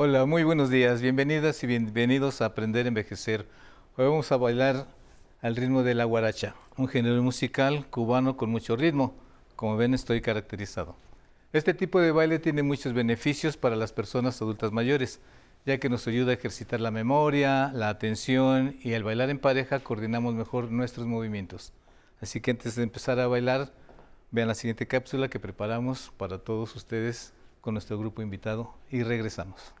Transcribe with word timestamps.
Hola, 0.00 0.26
muy 0.26 0.44
buenos 0.44 0.70
días. 0.70 1.02
Bienvenidas 1.02 1.60
y 1.64 1.66
bienvenidos 1.66 2.40
a 2.40 2.44
Aprender 2.44 2.86
a 2.86 2.88
Envejecer. 2.88 3.48
Hoy 3.96 4.06
vamos 4.06 4.30
a 4.30 4.36
bailar 4.36 4.86
al 5.42 5.56
ritmo 5.56 5.82
de 5.82 5.96
la 5.96 6.04
guaracha, 6.04 6.54
un 6.76 6.86
género 6.86 7.20
musical 7.20 7.84
cubano 7.90 8.36
con 8.36 8.48
mucho 8.48 8.76
ritmo. 8.76 9.16
Como 9.56 9.76
ven, 9.76 9.94
estoy 9.94 10.20
caracterizado. 10.20 10.94
Este 11.52 11.74
tipo 11.74 11.98
de 12.00 12.12
baile 12.12 12.38
tiene 12.38 12.62
muchos 12.62 12.92
beneficios 12.92 13.56
para 13.56 13.74
las 13.74 13.92
personas 13.92 14.40
adultas 14.40 14.70
mayores, 14.70 15.18
ya 15.66 15.78
que 15.78 15.88
nos 15.88 16.06
ayuda 16.06 16.30
a 16.30 16.34
ejercitar 16.34 16.80
la 16.80 16.92
memoria, 16.92 17.72
la 17.74 17.88
atención 17.88 18.76
y 18.80 18.94
al 18.94 19.02
bailar 19.02 19.30
en 19.30 19.40
pareja 19.40 19.80
coordinamos 19.80 20.32
mejor 20.32 20.70
nuestros 20.70 21.08
movimientos. 21.08 21.72
Así 22.20 22.40
que 22.40 22.52
antes 22.52 22.76
de 22.76 22.84
empezar 22.84 23.18
a 23.18 23.26
bailar, 23.26 23.72
vean 24.30 24.46
la 24.46 24.54
siguiente 24.54 24.86
cápsula 24.86 25.26
que 25.26 25.40
preparamos 25.40 26.12
para 26.16 26.38
todos 26.38 26.76
ustedes 26.76 27.32
con 27.60 27.74
nuestro 27.74 27.98
grupo 27.98 28.22
invitado 28.22 28.72
y 28.92 29.02
regresamos. 29.02 29.74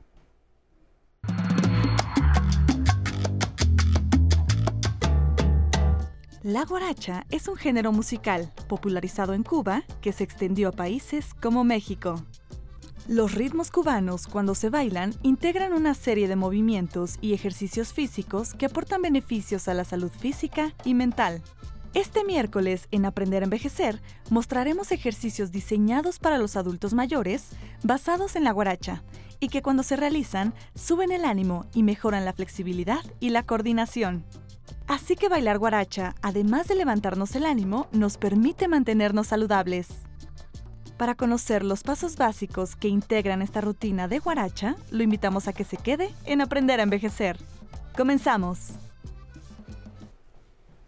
La 6.48 6.64
guaracha 6.64 7.26
es 7.28 7.46
un 7.46 7.56
género 7.56 7.92
musical 7.92 8.50
popularizado 8.68 9.34
en 9.34 9.42
Cuba 9.42 9.84
que 10.00 10.14
se 10.14 10.24
extendió 10.24 10.70
a 10.70 10.72
países 10.72 11.34
como 11.34 11.62
México. 11.62 12.24
Los 13.06 13.34
ritmos 13.34 13.70
cubanos, 13.70 14.26
cuando 14.26 14.54
se 14.54 14.70
bailan, 14.70 15.12
integran 15.20 15.74
una 15.74 15.92
serie 15.92 16.26
de 16.26 16.36
movimientos 16.36 17.18
y 17.20 17.34
ejercicios 17.34 17.92
físicos 17.92 18.54
que 18.54 18.64
aportan 18.64 19.02
beneficios 19.02 19.68
a 19.68 19.74
la 19.74 19.84
salud 19.84 20.10
física 20.10 20.72
y 20.86 20.94
mental. 20.94 21.42
Este 21.92 22.24
miércoles, 22.24 22.88
en 22.92 23.04
Aprender 23.04 23.42
a 23.42 23.44
Envejecer, 23.44 24.00
mostraremos 24.30 24.90
ejercicios 24.90 25.52
diseñados 25.52 26.18
para 26.18 26.38
los 26.38 26.56
adultos 26.56 26.94
mayores 26.94 27.50
basados 27.82 28.36
en 28.36 28.44
la 28.44 28.52
guaracha 28.52 29.02
y 29.38 29.50
que 29.50 29.60
cuando 29.60 29.82
se 29.82 29.96
realizan 29.96 30.54
suben 30.74 31.12
el 31.12 31.26
ánimo 31.26 31.66
y 31.74 31.82
mejoran 31.82 32.24
la 32.24 32.32
flexibilidad 32.32 33.04
y 33.20 33.28
la 33.28 33.42
coordinación. 33.42 34.24
Así 34.86 35.16
que 35.16 35.28
bailar 35.28 35.58
guaracha, 35.58 36.14
además 36.22 36.68
de 36.68 36.74
levantarnos 36.74 37.36
el 37.36 37.44
ánimo, 37.44 37.88
nos 37.92 38.16
permite 38.16 38.68
mantenernos 38.68 39.28
saludables. 39.28 39.88
Para 40.96 41.14
conocer 41.14 41.64
los 41.64 41.82
pasos 41.82 42.16
básicos 42.16 42.74
que 42.74 42.88
integran 42.88 43.40
esta 43.42 43.60
rutina 43.60 44.08
de 44.08 44.18
guaracha, 44.18 44.76
lo 44.90 45.02
invitamos 45.02 45.46
a 45.46 45.52
que 45.52 45.64
se 45.64 45.76
quede 45.76 46.10
en 46.24 46.40
Aprender 46.40 46.80
a 46.80 46.82
Envejecer. 46.82 47.38
Comenzamos. 47.96 48.70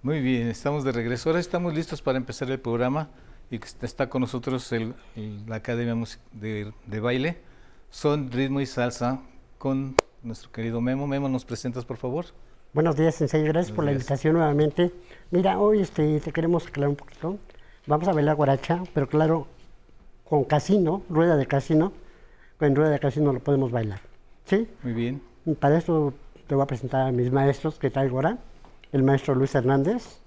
Muy 0.03 0.21
bien, 0.21 0.49
estamos 0.49 0.83
de 0.83 0.93
regreso. 0.93 1.29
Ahora 1.29 1.41
estamos 1.41 1.75
listos 1.75 2.01
para 2.03 2.19
empezar 2.19 2.51
el 2.51 2.59
programa 2.59 3.11
y 3.51 3.61
está 3.83 4.09
con 4.09 4.23
nosotros 4.23 4.73
la 5.47 5.57
Academia 5.57 5.95
de, 6.33 6.73
de 6.87 7.01
Baile, 7.01 7.43
Son 7.91 8.31
Ritmo 8.33 8.61
y 8.61 8.67
Salsa, 8.67 9.21
con 9.59 9.95
nuestro 10.23 10.51
querido 10.53 10.81
Memo. 10.81 11.07
Memo, 11.07 11.29
¿nos 11.29 11.45
presentas, 11.45 11.85
por 11.85 11.99
favor? 11.99 12.27
Buenos 12.73 12.95
días, 12.95 13.17
Sensei. 13.17 13.43
Gracias 13.43 13.75
por 13.75 13.85
la 13.85 13.91
invitación 13.91 14.35
nuevamente. 14.35 14.93
Mira, 15.33 15.59
hoy 15.59 15.81
este, 15.81 16.21
te 16.21 16.31
queremos 16.31 16.69
aclarar 16.69 16.91
un 16.91 16.95
poquito. 16.95 17.37
Vamos 17.89 18.07
a 18.07 18.13
bailar 18.13 18.37
guaracha, 18.37 18.85
pero 18.95 19.09
claro, 19.09 19.49
con 20.29 20.45
casino, 20.45 21.03
rueda 21.11 21.37
de 21.37 21.47
casino. 21.47 21.93
Con 22.61 22.77
rueda 22.77 22.91
de 22.91 23.01
casino 23.01 23.33
lo 23.33 23.41
podemos 23.41 23.73
bailar. 23.73 23.99
¿Sí? 24.45 24.69
Muy 24.85 24.93
bien. 24.93 25.21
para 25.59 25.79
esto 25.79 26.15
te 26.47 26.55
voy 26.55 26.63
a 26.63 26.67
presentar 26.67 27.09
a 27.09 27.11
mis 27.11 27.33
maestros 27.33 27.77
que 27.77 27.91
traigo 27.91 28.19
ahora 28.19 28.39
el 28.93 29.03
maestro 29.03 29.35
Luis 29.35 29.53
Hernández, 29.53 30.21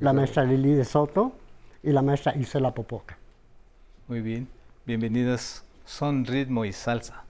la 0.00 0.14
maestra 0.14 0.44
Lili 0.44 0.72
de 0.72 0.86
Soto 0.86 1.32
y 1.82 1.90
la 1.90 2.00
maestra 2.00 2.34
Isela 2.34 2.72
Popoca. 2.72 3.18
Muy 4.08 4.22
bien, 4.22 4.48
bienvenidas. 4.86 5.64
Son 5.84 6.24
ritmo 6.24 6.64
y 6.64 6.72
salsa. 6.72 7.24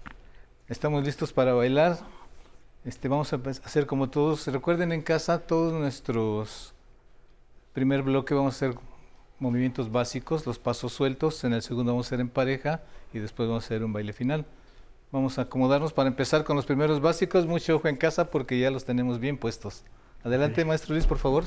Estamos 0.69 1.05
listos 1.05 1.33
para 1.33 1.55
bailar. 1.55 2.14
Este, 2.85 3.09
vamos 3.09 3.33
a 3.33 3.41
hacer 3.65 3.87
como 3.87 4.11
todos. 4.11 4.47
Recuerden 4.47 4.93
en 4.93 5.01
casa 5.01 5.39
todos 5.39 5.73
nuestros 5.73 6.75
primer 7.73 8.03
bloque 8.03 8.35
vamos 8.35 8.55
a 8.55 8.57
hacer 8.57 8.79
movimientos 9.39 9.91
básicos, 9.91 10.47
los 10.47 10.59
pasos 10.59 10.93
sueltos. 10.93 11.43
En 11.45 11.55
el 11.55 11.63
segundo 11.63 11.93
vamos 11.93 12.07
a 12.07 12.09
hacer 12.09 12.21
en 12.21 12.29
pareja 12.29 12.83
y 13.13 13.19
después 13.19 13.49
vamos 13.49 13.65
a 13.65 13.67
hacer 13.67 13.85
un 13.85 13.93
baile 13.93 14.13
final. 14.13 14.45
Vamos 15.11 15.39
a 15.39 15.43
acomodarnos 15.43 15.93
para 15.93 16.09
empezar 16.09 16.45
con 16.45 16.57
los 16.57 16.67
primeros 16.67 17.01
básicos. 17.01 17.47
Mucho 17.47 17.77
ojo 17.77 17.89
en 17.89 17.97
casa 17.97 18.31
porque 18.31 18.59
ya 18.59 18.71
los 18.71 18.85
tenemos 18.85 19.19
bien 19.19 19.39
puestos. 19.39 19.83
Adelante, 20.23 20.65
maestro 20.65 20.95
Luis, 20.95 21.07
por 21.07 21.19
favor. 21.19 21.45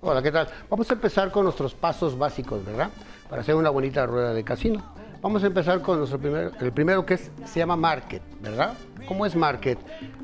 Hola, 0.00 0.22
¿qué 0.22 0.30
tal? 0.30 0.48
Vamos 0.70 0.88
a 0.90 0.94
empezar 0.94 1.32
con 1.32 1.44
nuestros 1.44 1.74
pasos 1.74 2.16
básicos, 2.16 2.64
¿verdad? 2.64 2.90
Para 3.28 3.42
hacer 3.42 3.56
una 3.56 3.70
bonita 3.70 4.06
rueda 4.06 4.32
de 4.32 4.44
casino. 4.44 4.97
Vamos 5.20 5.42
a 5.42 5.48
empezar 5.48 5.82
con 5.82 5.98
nuestro 5.98 6.18
primero, 6.18 6.52
el 6.60 6.72
primero 6.72 7.04
que 7.04 7.16
se 7.16 7.58
llama 7.58 7.76
market, 7.76 8.22
¿verdad? 8.40 8.74
¿Cómo 9.06 9.26
es 9.26 9.34
market? 9.34 9.78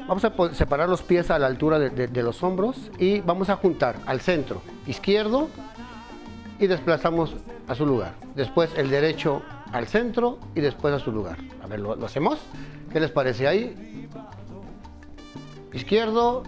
Vamos 0.07 0.25
a 0.25 0.33
separar 0.55 0.89
los 0.89 1.03
pies 1.03 1.31
a 1.31 1.39
la 1.39 1.47
altura 1.47 1.79
de, 1.79 2.07
de 2.07 2.23
los 2.23 2.43
hombros 2.43 2.93
y 2.99 3.21
vamos 3.21 3.49
a 3.49 3.57
juntar 3.57 3.97
al 4.07 4.21
centro 4.21 4.63
izquierdo 4.87 5.49
y 6.61 6.69
desplazamos 6.69 7.35
a 7.67 7.75
su 7.75 7.87
lugar. 7.87 8.15
Después 8.37 8.71
el 8.77 8.89
derecho 8.89 9.43
al 9.73 9.89
centro 9.89 10.39
y 10.55 10.61
después 10.61 10.95
a 10.95 11.01
su 11.01 11.11
lugar. 11.11 11.39
A 11.63 11.67
ver, 11.67 11.81
¿lo, 11.81 11.97
lo 11.97 12.07
hacemos? 12.07 12.39
¿Qué 12.93 13.01
les 13.01 13.11
parece 13.11 13.49
ahí? 13.49 14.09
izquierdo, 15.73 16.45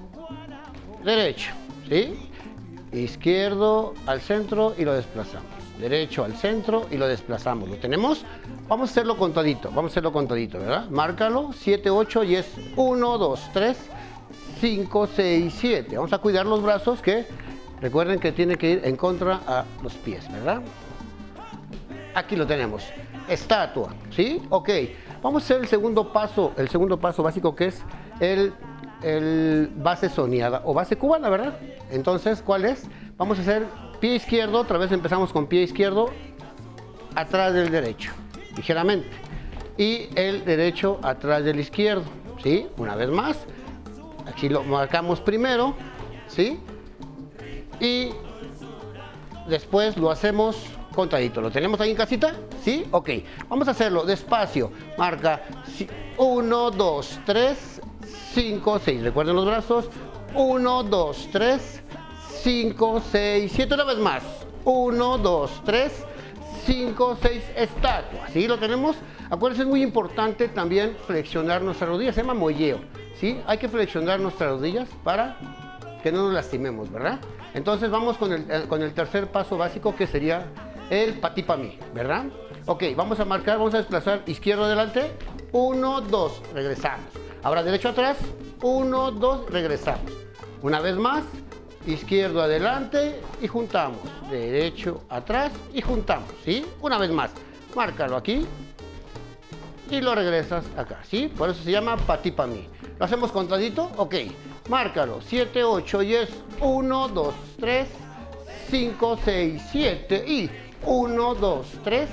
derecho, 1.04 1.50
¿sí? 1.88 2.14
Izquierdo 2.92 3.94
al 4.06 4.20
centro 4.20 4.74
y 4.78 4.84
lo 4.84 4.92
desplazamos. 4.92 5.65
Derecho 5.78 6.24
al 6.24 6.34
centro 6.36 6.86
y 6.90 6.96
lo 6.96 7.06
desplazamos. 7.06 7.68
¿Lo 7.68 7.76
tenemos? 7.76 8.24
Vamos 8.68 8.88
a 8.88 8.92
hacerlo 8.92 9.16
contadito, 9.16 9.68
vamos 9.68 9.90
a 9.90 9.92
hacerlo 9.92 10.12
contadito, 10.12 10.58
¿verdad? 10.58 10.88
Márcalo, 10.88 11.50
7, 11.52 11.90
8 11.90 12.24
y 12.24 12.36
es 12.36 12.46
1, 12.76 13.18
2, 13.18 13.50
3, 13.52 13.76
5, 14.60 15.08
6, 15.14 15.54
7. 15.56 15.96
Vamos 15.96 16.12
a 16.12 16.18
cuidar 16.18 16.46
los 16.46 16.62
brazos 16.62 17.02
que 17.02 17.26
recuerden 17.80 18.18
que 18.18 18.32
tiene 18.32 18.56
que 18.56 18.70
ir 18.70 18.80
en 18.84 18.96
contra 18.96 19.40
a 19.46 19.64
los 19.82 19.94
pies, 19.94 20.30
¿verdad? 20.32 20.62
Aquí 22.14 22.36
lo 22.36 22.46
tenemos. 22.46 22.84
Estatua, 23.28 23.94
¿sí? 24.10 24.42
Ok. 24.48 24.70
Vamos 25.22 25.42
a 25.42 25.44
hacer 25.44 25.60
el 25.60 25.68
segundo 25.68 26.12
paso, 26.12 26.52
el 26.56 26.68
segundo 26.68 26.98
paso 26.98 27.22
básico 27.22 27.54
que 27.54 27.66
es 27.66 27.82
el 28.20 28.54
el 29.02 29.70
base 29.76 30.08
soñada 30.08 30.62
o 30.64 30.74
base 30.74 30.96
cubana, 30.96 31.28
¿verdad? 31.28 31.58
Entonces, 31.90 32.42
¿cuál 32.42 32.64
es? 32.64 32.84
Vamos 33.16 33.38
a 33.38 33.42
hacer 33.42 33.66
pie 33.96 34.16
izquierdo, 34.16 34.60
otra 34.60 34.78
vez 34.78 34.92
empezamos 34.92 35.32
con 35.32 35.46
pie 35.46 35.62
izquierdo 35.62 36.10
atrás 37.14 37.54
del 37.54 37.70
derecho, 37.70 38.12
ligeramente. 38.56 39.10
Y 39.78 40.08
el 40.14 40.44
derecho 40.44 40.98
atrás 41.02 41.44
del 41.44 41.60
izquierdo, 41.60 42.04
¿sí? 42.42 42.66
Una 42.76 42.94
vez 42.94 43.10
más. 43.10 43.38
Aquí 44.26 44.48
lo 44.48 44.62
marcamos 44.64 45.20
primero, 45.20 45.74
¿sí? 46.28 46.58
Y 47.80 48.10
después 49.48 49.96
lo 49.96 50.10
hacemos 50.10 50.56
contadito. 50.94 51.40
¿Lo 51.40 51.50
tenemos 51.50 51.80
ahí 51.80 51.90
en 51.90 51.96
casita? 51.96 52.34
¿Sí? 52.64 52.86
Ok. 52.90 53.10
Vamos 53.48 53.68
a 53.68 53.72
hacerlo 53.72 54.04
despacio. 54.04 54.72
Marca 54.98 55.42
1, 56.16 56.70
2, 56.70 57.20
3, 57.24 57.80
5, 58.34 58.80
6. 58.84 59.02
Recuerden 59.02 59.36
los 59.36 59.46
brazos. 59.46 59.90
1, 60.34 60.82
2, 60.82 61.28
3, 61.30 61.60
5, 61.60 61.85
6, 62.46 63.52
7. 63.52 63.74
Una 63.74 63.82
vez 63.82 63.98
más. 63.98 64.22
1, 64.64 65.18
2, 65.18 65.62
3, 65.64 65.92
5, 66.64 67.18
6. 67.20 67.44
Estatua. 67.56 68.28
¿Sí? 68.32 68.46
Lo 68.46 68.56
tenemos. 68.56 68.94
Acuérdense, 69.28 69.64
es 69.64 69.68
muy 69.68 69.82
importante 69.82 70.46
también 70.46 70.96
flexionar 71.08 71.60
nuestras 71.62 71.90
rodillas. 71.90 72.14
Se 72.14 72.20
llama 72.20 72.34
molleo. 72.34 72.78
¿Sí? 73.18 73.40
Hay 73.48 73.58
que 73.58 73.68
flexionar 73.68 74.20
nuestras 74.20 74.50
rodillas 74.50 74.88
para 75.02 75.36
que 76.04 76.12
no 76.12 76.26
nos 76.26 76.34
lastimemos, 76.34 76.92
¿verdad? 76.92 77.18
Entonces 77.52 77.90
vamos 77.90 78.16
con 78.16 78.32
el, 78.32 78.48
eh, 78.48 78.66
con 78.68 78.80
el 78.80 78.94
tercer 78.94 79.26
paso 79.26 79.56
básico 79.56 79.96
que 79.96 80.06
sería 80.06 80.46
el 80.88 81.14
patipamí, 81.18 81.80
¿verdad? 81.94 82.26
Ok, 82.66 82.84
vamos 82.94 83.18
a 83.18 83.24
marcar, 83.24 83.58
vamos 83.58 83.74
a 83.74 83.78
desplazar 83.78 84.22
izquierdo 84.26 84.66
adelante. 84.66 85.10
1, 85.50 86.00
2, 86.02 86.42
regresamos. 86.54 87.06
Ahora 87.42 87.64
derecho 87.64 87.88
atrás, 87.88 88.18
1, 88.62 89.10
2, 89.10 89.50
regresamos. 89.50 90.12
Una 90.62 90.80
vez 90.80 90.96
más, 90.96 91.24
izquierdo 91.86 92.42
adelante 92.42 93.20
y 93.40 93.48
juntamos. 93.48 94.00
Derecho 94.30 95.02
atrás 95.08 95.52
y 95.72 95.80
juntamos, 95.80 96.28
¿sí? 96.44 96.64
Una 96.80 96.98
vez 96.98 97.10
más, 97.10 97.30
márcalo 97.74 98.16
aquí 98.16 98.46
y 99.90 100.00
lo 100.00 100.14
regresas 100.14 100.64
acá, 100.76 101.00
¿sí? 101.04 101.28
Por 101.28 101.50
eso 101.50 101.62
se 101.62 101.70
llama 101.70 101.96
patipamí. 101.96 102.66
¿Lo 102.98 103.04
hacemos 103.04 103.30
contadito? 103.30 103.90
Ok, 103.96 104.14
márcalo. 104.68 105.20
7, 105.20 105.64
8 105.64 106.02
y 106.02 106.14
es 106.14 106.30
1, 106.60 107.08
2, 107.08 107.34
3, 107.60 107.88
5, 108.70 109.18
6, 109.24 109.62
7 109.70 110.24
y 110.26 110.50
1, 110.84 111.34
2, 111.34 111.66
3, 111.84 112.08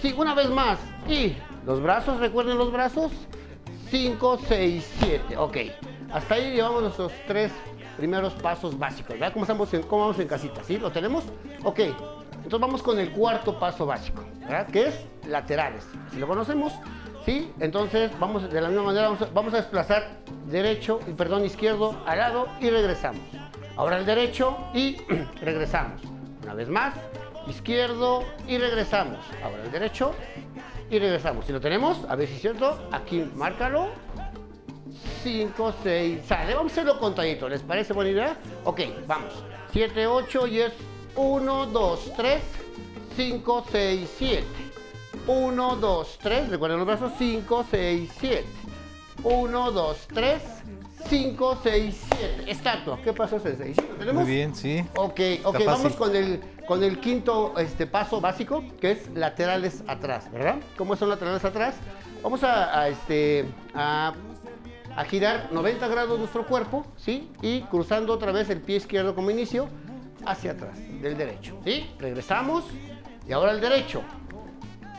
sí, 0.00 0.14
una 0.16 0.34
vez 0.34 0.48
más 0.50 0.78
y 1.08 1.34
los 1.66 1.82
brazos, 1.82 2.20
recuerden 2.20 2.58
los 2.58 2.70
brazos, 2.70 3.10
5, 3.90 4.40
6, 4.46 4.90
7. 5.00 5.36
Ok. 5.36 5.56
Hasta 6.12 6.36
ahí 6.36 6.52
llevamos 6.52 6.82
nuestros 6.82 7.12
tres 7.26 7.50
primeros 7.96 8.34
pasos 8.34 8.78
básicos. 8.78 9.18
¿Verdad? 9.18 9.32
¿Cómo, 9.32 9.46
en, 9.46 9.82
cómo 9.82 10.02
vamos 10.02 10.18
en 10.18 10.28
casita? 10.28 10.62
¿Sí? 10.64 10.78
¿Lo 10.78 10.90
tenemos? 10.90 11.24
Ok. 11.64 11.80
Entonces 12.46 12.60
vamos 12.60 12.82
con 12.82 12.98
el 12.98 13.10
cuarto 13.10 13.58
paso 13.58 13.86
básico, 13.86 14.22
¿verdad? 14.40 14.68
Que 14.68 14.88
es 14.88 14.94
laterales. 15.26 15.84
Si 16.12 16.18
lo 16.18 16.28
conocemos, 16.28 16.72
¿sí? 17.24 17.52
Entonces 17.58 18.12
vamos 18.20 18.48
de 18.48 18.60
la 18.60 18.68
misma 18.68 18.84
manera, 18.84 19.08
vamos 19.08 19.22
a, 19.22 19.26
vamos 19.34 19.54
a 19.54 19.56
desplazar 19.56 20.18
derecho, 20.46 21.00
y 21.08 21.12
perdón, 21.12 21.44
izquierdo 21.44 22.00
al 22.06 22.18
lado 22.18 22.46
y 22.60 22.70
regresamos. 22.70 23.22
Ahora 23.76 23.98
el 23.98 24.06
derecho 24.06 24.56
y 24.72 24.96
regresamos. 25.40 26.00
Una 26.44 26.54
vez 26.54 26.68
más, 26.68 26.94
izquierdo 27.48 28.22
y 28.46 28.58
regresamos. 28.58 29.18
Ahora 29.42 29.64
el 29.64 29.72
derecho 29.72 30.14
y 30.88 31.00
regresamos. 31.00 31.46
Si 31.46 31.52
lo 31.52 31.60
tenemos, 31.60 32.04
a 32.08 32.14
ver 32.14 32.28
si 32.28 32.34
es 32.34 32.40
cierto, 32.40 32.78
aquí 32.92 33.28
márcalo. 33.34 33.88
5, 35.22 35.74
6, 35.82 36.20
sale. 36.26 36.54
Vamos 36.54 36.72
a 36.72 36.74
hacerlo 36.74 36.98
contadito. 36.98 37.48
¿Les 37.48 37.62
parece 37.62 37.92
buena 37.92 38.10
idea? 38.10 38.36
Ok, 38.64 38.80
vamos. 39.06 39.32
7, 39.72 40.06
8 40.06 40.46
y 40.46 40.60
es 40.60 40.72
1, 41.16 41.66
2, 41.66 42.12
3, 42.16 42.42
5, 43.16 43.64
6, 43.70 44.10
7. 44.18 44.44
1, 45.26 45.76
2, 45.76 46.18
3. 46.22 46.48
Recuerden 46.48 46.78
los 46.78 46.86
brazos. 46.86 47.12
5, 47.18 47.66
6, 47.70 48.10
7. 48.20 48.44
1, 49.22 49.72
2, 49.72 50.08
3, 50.14 50.42
5, 51.08 51.58
6, 51.62 52.06
7. 52.16 52.50
Estatua. 52.50 52.98
¿Qué 53.02 53.12
pasó? 53.12 53.38
¿Sí 53.40 53.48
lo 53.48 53.94
tenemos? 53.96 54.24
Muy 54.24 54.32
bien, 54.32 54.54
sí. 54.54 54.84
Ok, 54.96 55.20
ok, 55.44 55.64
vamos 55.64 55.96
con 55.96 56.14
el, 56.14 56.40
con 56.66 56.82
el 56.82 57.00
quinto 57.00 57.54
este, 57.58 57.86
paso 57.86 58.20
básico, 58.20 58.62
que 58.80 58.92
es 58.92 59.10
laterales 59.14 59.82
atrás, 59.86 60.30
¿verdad? 60.30 60.56
¿Cómo 60.76 60.96
son 60.96 61.08
laterales 61.08 61.44
atrás? 61.44 61.74
Vamos 62.22 62.42
a, 62.42 62.80
a, 62.80 62.88
este, 62.88 63.46
a, 63.74 64.12
a 64.96 65.04
girar 65.04 65.48
90 65.52 65.86
grados 65.88 66.18
nuestro 66.18 66.46
cuerpo, 66.46 66.86
¿sí? 66.96 67.30
Y 67.42 67.60
cruzando 67.62 68.12
otra 68.12 68.32
vez 68.32 68.48
el 68.50 68.60
pie 68.60 68.76
izquierdo 68.76 69.14
como 69.14 69.30
inicio 69.30 69.68
hacia 70.24 70.52
atrás, 70.52 70.78
del 71.00 71.16
derecho, 71.16 71.58
¿sí? 71.64 71.90
Regresamos 71.98 72.64
y 73.28 73.32
ahora 73.32 73.52
el 73.52 73.60
derecho, 73.60 74.02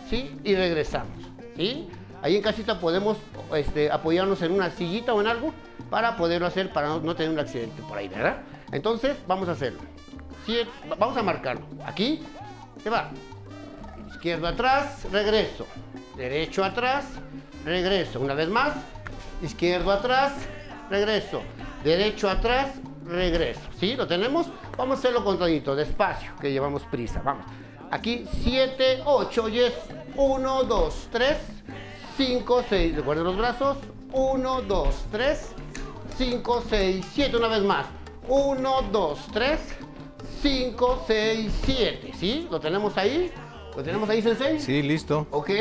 ¿sí? 0.10 0.38
Y 0.44 0.56
regresamos, 0.56 1.18
¿sí? 1.56 1.90
Ahí 2.22 2.36
en 2.36 2.42
casita 2.42 2.80
podemos 2.80 3.18
este, 3.56 3.92
apoyarnos 3.92 4.42
en 4.42 4.52
una 4.52 4.70
sillita 4.72 5.14
o 5.14 5.22
en 5.22 5.28
algo 5.28 5.54
para 5.90 6.16
poderlo 6.16 6.48
hacer, 6.48 6.72
para 6.74 6.88
no, 7.00 7.16
tener 7.16 7.32
un 7.32 7.40
accidente 7.40 7.82
por 7.84 7.98
ahí, 7.98 8.08
¿verdad? 8.08 8.38
Entonces, 8.72 9.18
vamos 9.28 9.48
a 9.50 9.54
hacerlo. 9.54 9.80
Siete- 10.46 10.70
vamos 10.98 11.16
a 11.18 11.24
marcarlo. 11.24 11.66
Aquí 11.86 12.24
se 12.84 12.90
va. 12.90 13.12
Izquierdo 14.10 14.48
atrás, 14.48 15.06
regreso. 15.12 15.68
Derecho 16.16 16.64
atrás, 16.64 17.06
regreso. 17.64 18.20
Una 18.20 18.34
vez 18.34 18.50
más. 18.50 18.74
Izquierdo 19.42 19.92
atrás, 19.92 20.34
regreso. 20.90 21.42
Derecho 21.84 22.30
atrás, 22.30 22.72
regreso. 23.06 23.62
¿Sí? 23.80 23.96
¿Lo 23.96 24.08
tenemos? 24.08 24.48
Vamos 24.78 24.98
a 24.98 25.00
hacerlo 25.00 25.24
contadito, 25.24 25.76
despacio, 25.76 26.32
que 26.42 26.52
llevamos 26.52 26.84
prisa. 26.84 27.22
Vamos. 27.24 27.46
Aquí 27.92 28.26
7, 28.44 29.04
8 29.06 29.50
y 29.50 29.60
es 29.60 29.74
1, 30.16 30.64
2, 30.64 31.08
3, 31.12 31.38
5, 32.18 32.64
6. 32.68 32.96
Recuerden 32.96 33.24
los 33.24 33.38
brazos. 33.38 33.78
1, 34.12 34.62
2, 34.64 34.96
3, 35.12 35.52
5, 36.18 36.64
6, 36.70 37.06
7. 37.14 37.38
Una 37.38 37.48
vez 37.48 37.62
más. 37.62 37.86
1, 38.28 38.82
2, 38.92 39.20
3, 39.32 39.60
5, 40.42 41.04
6, 41.08 41.52
7. 41.64 42.12
¿Sí? 42.18 42.48
¿Lo 42.52 42.60
tenemos 42.60 42.98
ahí? 42.98 43.32
¿Lo 43.76 43.84
tenemos 43.84 44.10
ahí, 44.10 44.22
Sensei? 44.22 44.60
Sí, 44.60 44.82
listo. 44.82 45.28
Ok, 45.32 45.52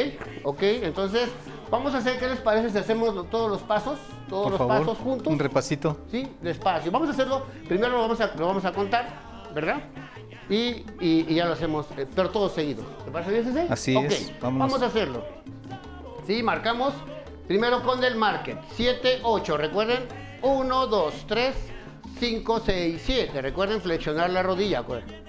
ok. 0.43 0.62
Entonces, 0.62 1.29
vamos 1.70 1.94
a 1.94 1.98
hacer, 1.98 2.18
¿qué 2.18 2.28
les 2.28 2.38
parece 2.40 2.70
si 2.70 2.78
hacemos 2.78 3.14
lo- 3.14 3.24
todos 3.24 3.50
los 3.50 3.62
pasos? 3.62 3.98
Todos 4.28 4.42
Por 4.44 4.52
los 4.52 4.58
favor, 4.58 4.78
pasos 4.78 4.98
juntos. 4.98 5.32
un 5.32 5.38
repasito. 5.38 5.98
Sí, 6.10 6.26
despacio. 6.42 6.90
Vamos 6.90 7.08
a 7.08 7.12
hacerlo. 7.12 7.46
Primero 7.68 7.92
lo 7.92 8.00
vamos 8.02 8.20
a, 8.20 8.32
lo 8.36 8.46
vamos 8.46 8.64
a 8.64 8.72
contar, 8.72 9.08
¿verdad? 9.54 9.80
Y, 10.48 10.54
y- 11.00 11.26
y 11.28 11.34
ya 11.34 11.46
lo 11.46 11.52
hacemos, 11.54 11.86
eh, 11.96 12.06
pero 12.14 12.30
todo 12.30 12.48
seguido. 12.48 12.84
¿Te 13.04 13.10
parece 13.10 13.30
bien, 13.32 13.44
Sensei? 13.44 13.66
Así 13.68 13.96
Ok, 13.96 14.04
es, 14.04 14.32
vámonos. 14.40 14.70
Vamos 14.70 14.82
a 14.82 14.86
hacerlo. 14.86 15.24
Sí, 16.26 16.42
marcamos. 16.42 16.94
Primero 17.48 17.82
con 17.82 18.02
el 18.02 18.16
market. 18.16 18.58
7, 18.74 19.20
8. 19.22 19.56
Recuerden. 19.56 20.04
1, 20.42 20.86
2, 20.88 21.14
3, 21.28 21.54
5, 22.20 22.60
6, 22.64 23.02
7. 23.04 23.40
Recuerden 23.42 23.80
flexionar 23.80 24.30
la 24.30 24.42
rodilla. 24.42 24.80
acuérdense. 24.80 25.22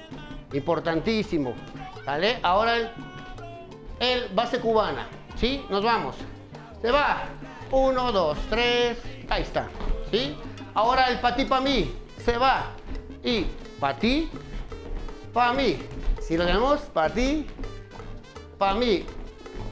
Importantísimo. 0.54 1.54
¿Vale? 2.06 2.40
Ahora 2.42 2.78
el, 2.78 2.90
el 4.00 4.28
base 4.34 4.60
cubana. 4.60 5.08
¿Sí? 5.40 5.66
Nos 5.70 5.84
vamos. 5.84 6.16
Se 6.82 6.92
va. 6.92 7.24
1, 7.72 8.12
2, 8.12 8.38
3. 8.50 8.98
Ahí 9.30 9.44
está. 9.44 9.68
¿Sí? 10.12 10.36
Ahora 10.74 11.10
el 11.10 11.20
patí 11.20 11.46
para 11.46 11.62
mí. 11.62 11.94
Se 12.24 12.38
va. 12.38 12.72
Y 13.24 13.46
patí 13.80 14.30
para 15.34 15.54
mí. 15.54 15.78
Si 16.20 16.36
lo 16.36 16.46
tenemos, 16.46 16.80
para 16.82 17.14
ti, 17.14 17.48
para 18.58 18.74
mí. 18.74 19.06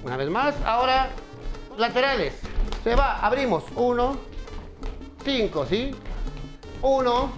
Una 0.04 0.16
vez 0.16 0.30
más, 0.30 0.56
ahora 0.66 1.10
laterales. 1.78 2.34
Se 2.84 2.96
va, 2.96 3.20
abrimos. 3.20 3.64
Uno, 3.76 4.18
cinco, 5.24 5.66
¿sí? 5.66 5.92
Uno, 6.82 7.32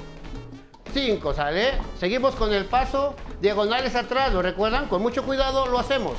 cinco, 0.94 1.34
¿sale? 1.34 1.80
Seguimos 2.00 2.36
con 2.36 2.54
el 2.54 2.66
paso. 2.66 3.16
Diagonales 3.40 3.96
atrás, 3.96 4.34
¿lo 4.34 4.42
recuerdan? 4.42 4.88
Con 4.88 5.02
mucho 5.02 5.24
cuidado 5.24 5.68
lo 5.68 5.80
hacemos. 5.80 6.18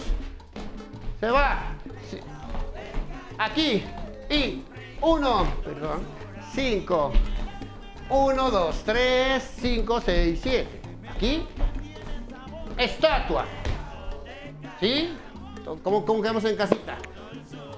Se 1.21 1.31
va. 1.31 1.68
Aquí. 3.39 3.85
Y 4.31 4.63
uno, 5.01 5.47
perdón, 5.65 6.01
cinco. 6.53 7.13
Uno, 8.11 8.51
dos, 8.51 8.83
tres, 8.85 9.55
cinco, 9.61 10.01
seis, 10.01 10.41
siete. 10.43 10.81
Aquí. 11.11 11.47
Estatua. 12.77 13.45
¿Sí? 14.81 15.13
¿Cómo, 15.83 16.05
cómo 16.05 16.23
quedamos 16.23 16.45
en 16.45 16.57
casita? 16.57 16.97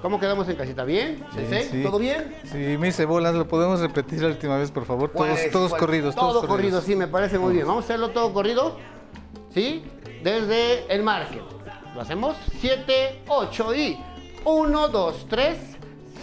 ¿Cómo 0.03 0.19
quedamos 0.19 0.49
en 0.49 0.57
casita? 0.57 0.85
¿Bien? 0.85 1.25
¿Sensei? 1.35 1.65
sí. 1.65 1.83
¿Todo 1.83 1.99
bien? 1.99 2.35
Sí, 2.45 2.77
me 2.79 2.89
hice 2.89 3.05
bolas. 3.05 3.35
¿Lo 3.35 3.47
podemos 3.49 3.81
repetir 3.81 4.23
la 4.23 4.29
última 4.29 4.57
vez, 4.57 4.71
por 4.71 4.87
favor? 4.87 5.11
Todos, 5.11 5.29
Pues, 5.29 5.51
todos 5.51 5.71
pues, 5.71 5.81
corridos. 5.81 6.15
Todo 6.15 6.29
todos 6.29 6.47
corrido, 6.47 6.57
corridos. 6.57 6.85
sí, 6.85 6.97
me 6.97 7.07
parece 7.09 7.39
muy 7.39 7.53
bien. 7.55 7.67
Vamos 7.67 7.85
a 7.85 7.87
hacerlo 7.87 8.11
todo 8.11 8.33
corrido. 8.33 8.79
¿Sí? 9.53 9.85
Desde 10.23 10.91
el 10.93 11.03
market. 11.03 11.43
Lo 11.95 12.01
hacemos 12.01 12.37
7, 12.61 13.23
8 13.29 13.75
y 13.75 13.99
1, 14.45 14.89
2, 14.89 15.27
3, 15.29 15.59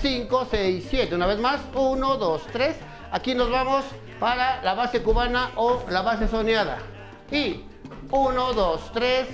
5, 0.02 0.48
6, 0.50 0.88
7. 0.90 1.16
Una 1.16 1.28
vez 1.28 1.40
más, 1.40 1.62
1, 1.74 2.18
2, 2.18 2.42
3. 2.52 2.76
Aquí 3.12 3.36
nos 3.36 3.50
vamos 3.50 3.86
para 4.20 4.62
la 4.64 4.74
base 4.74 5.02
cubana 5.02 5.52
o 5.56 5.84
la 5.90 6.02
base 6.02 6.28
soñada. 6.28 6.80
Y 7.32 7.64
1, 8.12 8.54
2, 8.54 8.92
3, 8.94 9.28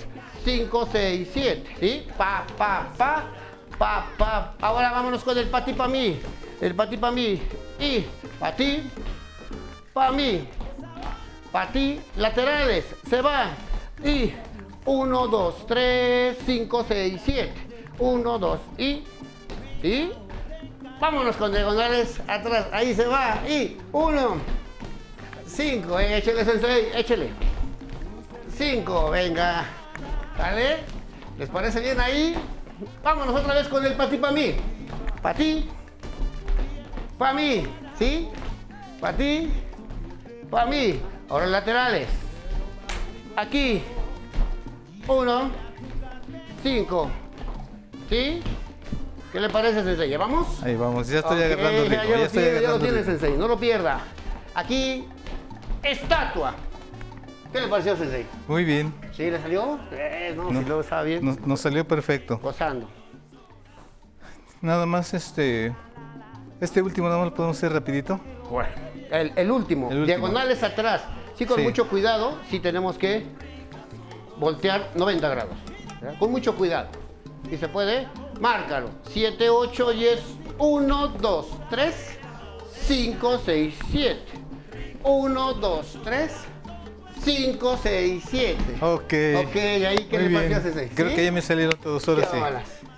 5, 0.44 0.88
6, 0.92 1.28
7. 1.32 1.76
¿Sí? 1.80 2.06
Pa, 2.16 2.44
pa, 2.58 2.92
pa, 2.96 3.24
pa, 3.78 4.06
pa. 4.18 4.54
Ahora 4.60 4.92
vámonos 4.92 5.24
con 5.24 5.36
el 5.38 5.48
pati 5.48 5.72
pa' 5.72 5.88
mí. 5.88 6.20
El 6.60 6.74
pati 6.74 6.96
pa' 6.96 7.10
mí. 7.10 7.40
Y 7.80 8.04
pa' 8.38 8.54
ti, 8.54 8.82
pa' 9.92 10.12
mí. 10.12 10.46
Pa' 11.50 11.68
ti, 11.68 12.00
laterales. 12.16 12.84
Se 13.08 13.22
va. 13.22 13.46
Y 14.04 14.32
1, 14.84 15.28
2, 15.28 15.66
3, 15.66 16.36
5, 16.44 16.84
6, 16.86 17.22
7. 17.24 17.63
1, 17.98 18.38
2 18.38 18.60
y. 18.78 19.04
¿Sí? 19.82 20.12
Vámonos 21.00 21.36
con 21.36 21.52
diagonales 21.52 22.20
atrás. 22.26 22.66
Ahí 22.72 22.94
se 22.94 23.06
va. 23.06 23.42
Y 23.48 23.76
1, 23.92 24.36
5. 25.46 26.00
Échele, 26.00 26.44
sensei. 26.44 26.90
Échele. 26.94 27.30
5. 28.56 29.10
Venga. 29.10 29.64
¿Vale? 30.38 30.78
¿Les 31.38 31.48
parece 31.48 31.80
bien 31.80 32.00
ahí? 32.00 32.34
Vámonos 33.02 33.40
otra 33.40 33.54
vez 33.54 33.68
con 33.68 33.84
el 33.84 33.94
pa' 33.94 34.08
ti, 34.08 34.16
pa' 34.16 34.32
mí. 34.32 34.54
Pa' 35.22 35.34
ti. 35.34 35.68
Pa' 37.18 37.32
mí. 37.32 37.66
¿Sí? 37.98 38.28
Pa' 39.00 39.12
ti. 39.12 39.52
Pa' 40.50 40.66
mí. 40.66 41.00
Ahora 41.28 41.46
laterales. 41.46 42.08
Aquí. 43.36 43.82
Uno. 45.06 45.50
Cinco. 46.62 47.10
¿Sí? 48.08 48.42
¿Qué 49.32 49.40
le 49.40 49.48
parece, 49.48 49.82
Sensei? 49.82 50.08
¿Llevamos? 50.08 50.62
Ahí 50.62 50.76
vamos, 50.76 51.08
ya 51.08 51.18
estoy 51.18 51.38
Ok, 51.38 51.44
agarrando 51.44 51.82
ritmo. 51.84 51.96
ya, 51.96 52.04
Ya, 52.04 52.10
ya 52.10 52.16
lo 52.16 52.24
estoy 52.24 52.42
tiene, 52.42 52.54
ya 52.54 52.60
lo 52.60 52.74
agarrando 52.74 52.86
tiene. 52.86 53.04
Sensei. 53.04 53.36
No 53.36 53.48
lo 53.48 53.58
pierda. 53.58 54.00
Aquí. 54.54 55.08
Estatua. 55.82 56.54
¿Qué 57.52 57.60
le 57.60 57.68
pareció, 57.68 57.96
Sensei? 57.96 58.26
Muy 58.48 58.64
bien, 58.64 58.92
¿Sí 59.12 59.30
le 59.30 59.40
salió? 59.40 59.78
Eh, 59.92 60.32
no, 60.36 60.50
No. 60.50 60.60
si 60.60 60.66
luego 60.66 60.80
estaba 60.80 61.02
bien. 61.02 61.38
nos, 61.44 61.60
salió 61.60 61.86
perfecto. 61.86 62.38
Gozando. 62.38 62.88
Nada 64.60 64.86
más 64.86 65.12
este, 65.14 65.74
este 66.60 66.80
último 66.82 67.06
nada 67.08 67.18
más 67.20 67.28
lo 67.30 67.34
podemos 67.34 67.56
hacer 67.56 67.72
rapidito. 67.72 68.18
Bueno, 68.50 68.70
el, 69.10 69.32
el 69.36 69.50
último, 69.50 69.90
El 69.90 70.00
último. 70.00 70.06
diagonales 70.06 70.62
atrás. 70.62 71.02
Sí, 71.36 71.44
con 71.46 71.58
Sí. 71.58 71.62
mucho 71.64 71.88
cuidado, 71.88 72.38
sí 72.48 72.60
tenemos 72.60 72.96
que 72.98 73.24
voltear 74.38 74.90
90 74.94 75.28
grados. 75.28 75.54
¿verdad? 76.00 76.18
Con 76.18 76.30
mucho 76.30 76.54
cuidado. 76.56 76.88
Si 77.54 77.60
se 77.60 77.68
puede, 77.68 78.08
márcalo. 78.40 78.90
7, 79.12 79.48
8 79.48 79.92
y 79.92 80.06
es 80.06 80.20
1, 80.58 81.08
2, 81.20 81.46
3, 81.70 81.94
5, 82.88 83.40
6, 83.44 83.74
7. 83.92 84.20
1, 85.04 85.54
2, 85.54 85.98
3, 86.02 86.32
5, 87.24 87.78
6, 87.80 88.24
7. 88.28 88.56
Ok. 88.80 89.02
Ok, 89.46 89.56
ahí 89.56 90.08
qué 90.10 90.18
Muy 90.18 90.22
le 90.22 90.28
bien. 90.30 90.34
pareció, 90.34 90.62
Sensei. 90.62 90.88
Creo 90.88 91.10
¿Sí? 91.10 91.14
que 91.14 91.24
ya 91.24 91.30
me 91.30 91.42
salieron 91.42 91.78
todos 91.80 92.08
ahora 92.08 92.22
Qué 92.22 92.26
sí. 92.26 92.42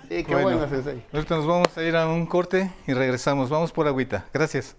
Sí, 0.09 0.23
qué 0.23 0.33
Bueno, 0.33 0.57
bueno, 0.57 0.69
Sensei. 0.69 1.03
Ahorita 1.13 1.35
nos 1.35 1.45
vamos 1.45 1.77
a 1.77 1.83
ir 1.83 1.95
a 1.95 2.07
un 2.07 2.25
corte 2.25 2.71
y 2.87 2.93
regresamos. 2.93 3.51
Vamos 3.51 3.71
por 3.71 3.85
agüita. 3.87 4.25
Gracias. 4.33 4.75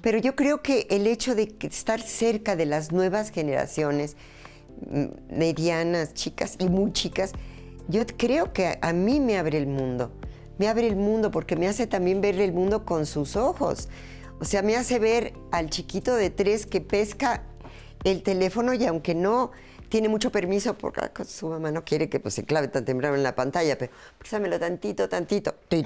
Pero 0.00 0.16
yo 0.16 0.34
creo 0.34 0.62
que 0.62 0.86
el 0.88 1.06
hecho 1.06 1.34
de 1.34 1.48
que 1.48 1.66
estar 1.66 2.00
cerca 2.00 2.56
de 2.56 2.64
las 2.64 2.90
nuevas 2.90 3.32
generaciones, 3.32 4.16
mm, 4.86 5.04
medianas, 5.28 6.14
chicas 6.14 6.56
y 6.58 6.70
muy 6.70 6.90
chicas, 6.94 7.34
yo 7.88 8.04
creo 8.16 8.52
que 8.52 8.78
a 8.80 8.92
mí 8.92 9.20
me 9.20 9.38
abre 9.38 9.58
el 9.58 9.66
mundo. 9.66 10.10
Me 10.58 10.68
abre 10.68 10.86
el 10.86 10.96
mundo 10.96 11.30
porque 11.30 11.56
me 11.56 11.66
hace 11.68 11.86
también 11.86 12.20
ver 12.20 12.40
el 12.40 12.52
mundo 12.52 12.84
con 12.84 13.06
sus 13.06 13.36
ojos. 13.36 13.88
O 14.40 14.44
sea, 14.44 14.62
me 14.62 14.76
hace 14.76 14.98
ver 14.98 15.32
al 15.50 15.70
chiquito 15.70 16.14
de 16.14 16.30
tres 16.30 16.66
que 16.66 16.80
pesca 16.80 17.42
el 18.04 18.22
teléfono 18.22 18.74
y 18.74 18.84
aunque 18.86 19.14
no 19.14 19.50
tiene 19.88 20.08
mucho 20.08 20.30
permiso 20.30 20.76
porque 20.76 21.24
su 21.24 21.48
mamá 21.48 21.70
no 21.70 21.84
quiere 21.84 22.08
que 22.08 22.20
pues, 22.20 22.34
se 22.34 22.44
clave 22.44 22.68
tan 22.68 22.84
temprano 22.84 23.14
en 23.16 23.22
la 23.22 23.34
pantalla, 23.34 23.78
pero 23.78 23.92
préstamelo 24.18 24.58
tantito, 24.58 25.08
tantito. 25.08 25.54
Tu. 25.68 25.76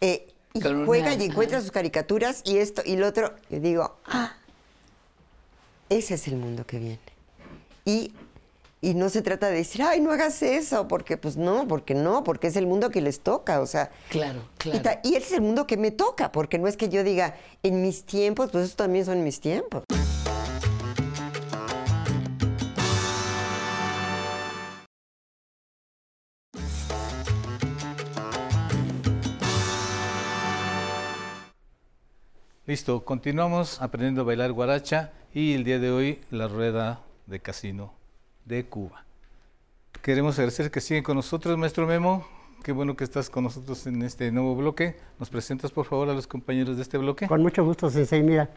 Eh, 0.00 0.28
y 0.54 0.60
Con 0.60 0.76
una- 0.76 0.86
juega 0.86 1.14
y 1.14 1.24
encuentra 1.24 1.60
sus 1.60 1.70
caricaturas 1.70 2.42
y 2.44 2.58
esto 2.58 2.82
y 2.84 2.96
lo 2.96 3.06
otro. 3.06 3.34
Yo 3.50 3.60
digo, 3.60 3.96
ah, 4.06 4.36
ese 5.88 6.14
es 6.14 6.28
el 6.28 6.36
mundo 6.36 6.66
que 6.66 6.78
viene. 6.78 6.98
Y, 7.84 8.12
y 8.80 8.94
no 8.94 9.08
se 9.08 9.22
trata 9.22 9.48
de 9.48 9.56
decir, 9.56 9.82
ay, 9.82 10.00
no 10.00 10.12
hagas 10.12 10.40
eso, 10.42 10.86
porque 10.88 11.16
pues 11.16 11.36
no, 11.36 11.66
porque 11.66 11.94
no, 11.94 12.22
porque 12.24 12.46
es 12.46 12.56
el 12.56 12.66
mundo 12.66 12.90
que 12.90 13.00
les 13.00 13.20
toca, 13.20 13.60
o 13.60 13.66
sea. 13.66 13.90
Claro, 14.08 14.40
Y, 14.56 14.58
claro. 14.58 14.82
ta- 14.82 15.00
y 15.02 15.14
ese 15.16 15.26
es 15.26 15.32
el 15.32 15.40
mundo 15.42 15.66
que 15.66 15.76
me 15.76 15.90
toca, 15.90 16.30
porque 16.32 16.58
no 16.58 16.68
es 16.68 16.76
que 16.76 16.88
yo 16.88 17.02
diga, 17.02 17.34
en 17.62 17.82
mis 17.82 18.04
tiempos, 18.04 18.50
pues 18.52 18.66
eso 18.66 18.76
también 18.76 19.04
son 19.04 19.24
mis 19.24 19.40
tiempos. 19.40 19.82
Listo, 32.66 33.04
continuamos 33.04 33.80
aprendiendo 33.80 34.22
a 34.22 34.24
bailar 34.24 34.52
guaracha 34.52 35.12
y 35.32 35.54
el 35.54 35.64
día 35.64 35.78
de 35.78 35.90
hoy 35.90 36.20
la 36.30 36.48
rueda 36.48 37.00
de 37.26 37.40
casino 37.40 37.94
de 38.48 38.64
Cuba. 38.64 39.04
Queremos 40.02 40.38
agradecer 40.38 40.70
que 40.70 40.80
siguen 40.80 41.04
con 41.04 41.16
nosotros, 41.16 41.56
maestro 41.58 41.86
Memo. 41.86 42.26
Qué 42.64 42.72
bueno 42.72 42.96
que 42.96 43.04
estás 43.04 43.30
con 43.30 43.44
nosotros 43.44 43.86
en 43.86 44.02
este 44.02 44.32
nuevo 44.32 44.56
bloque. 44.56 44.96
¿Nos 45.18 45.28
presentas, 45.28 45.70
por 45.70 45.84
favor, 45.84 46.08
a 46.08 46.14
los 46.14 46.26
compañeros 46.26 46.76
de 46.76 46.82
este 46.82 46.98
bloque? 46.98 47.28
Con 47.28 47.42
mucho 47.42 47.64
gusto, 47.64 47.90
Sensei. 47.90 48.22
Mira, 48.22 48.50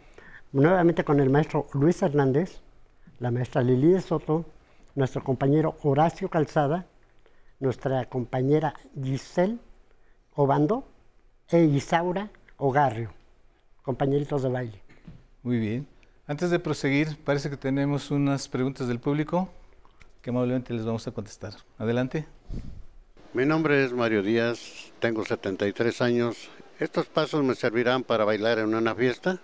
nuevamente 0.54 1.04
con 1.04 1.20
el 1.20 1.30
maestro 1.30 1.68
Luis 1.74 2.02
Hernández, 2.02 2.62
la 3.20 3.32
maestra 3.32 3.62
Lili 3.62 3.92
de 3.92 4.02
Soto, 4.02 4.46
nuestro 4.96 5.24
compañero 5.24 5.78
Horacio 5.84 6.30
Calzada, 6.30 6.88
nuestra 7.60 8.06
compañera 8.06 8.74
Giselle 9.02 9.60
Obando 10.34 10.88
e 11.50 11.64
Isaura 11.66 12.32
Ogarrio, 12.58 13.12
compañeritos 13.84 14.42
de 14.44 14.50
baile. 14.50 14.82
Muy 15.44 15.60
bien. 15.60 15.88
Antes 16.28 16.50
de 16.50 16.60
proseguir, 16.60 17.18
parece 17.26 17.50
que 17.50 17.58
tenemos 17.58 18.10
unas 18.10 18.48
preguntas 18.48 18.88
del 18.88 19.00
público 19.00 19.50
que 20.22 20.30
amablemente 20.30 20.74
les 20.74 20.86
vamos 20.86 21.08
a 21.08 21.12
contestar. 21.12 21.54
Adelante. 21.78 22.26
Mi 23.34 23.46
nombre 23.46 23.84
es 23.84 23.94
Mario 23.94 24.22
Díaz, 24.24 24.92
tengo 25.00 25.24
73 25.26 26.02
años. 26.02 26.50
¿Estos 26.80 27.06
pasos 27.08 27.44
me 27.44 27.56
servirán 27.56 28.04
para 28.04 28.26
bailar 28.26 28.60
en 28.60 28.74
una 28.76 28.94
fiesta? 28.96 29.40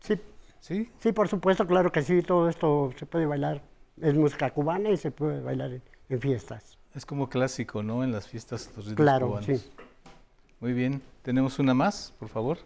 Sí, 0.00 0.18
¿Sí? 0.60 0.90
sí, 0.98 1.12
por 1.12 1.28
supuesto, 1.28 1.66
claro 1.66 1.92
que 1.92 2.02
sí, 2.02 2.22
todo 2.22 2.48
esto 2.48 2.92
se 2.98 3.06
puede 3.06 3.26
bailar. 3.26 3.62
Es 4.00 4.14
música 4.14 4.50
cubana 4.50 4.90
y 4.90 4.96
se 4.96 5.10
puede 5.10 5.40
bailar 5.40 5.72
en, 5.72 5.82
en 6.08 6.20
fiestas. 6.20 6.78
Es 6.94 7.04
como 7.04 7.28
clásico, 7.28 7.82
¿no? 7.82 8.02
En 8.02 8.12
las 8.12 8.26
fiestas, 8.26 8.70
los 8.76 8.86
ritmos 8.86 8.96
Claro, 9.04 9.28
cubanos. 9.28 9.46
sí. 9.46 9.70
Muy 10.60 10.72
bien. 10.72 11.02
¿Tenemos 11.22 11.58
una 11.58 11.74
más, 11.74 12.14
por 12.18 12.28
favor? 12.28 12.58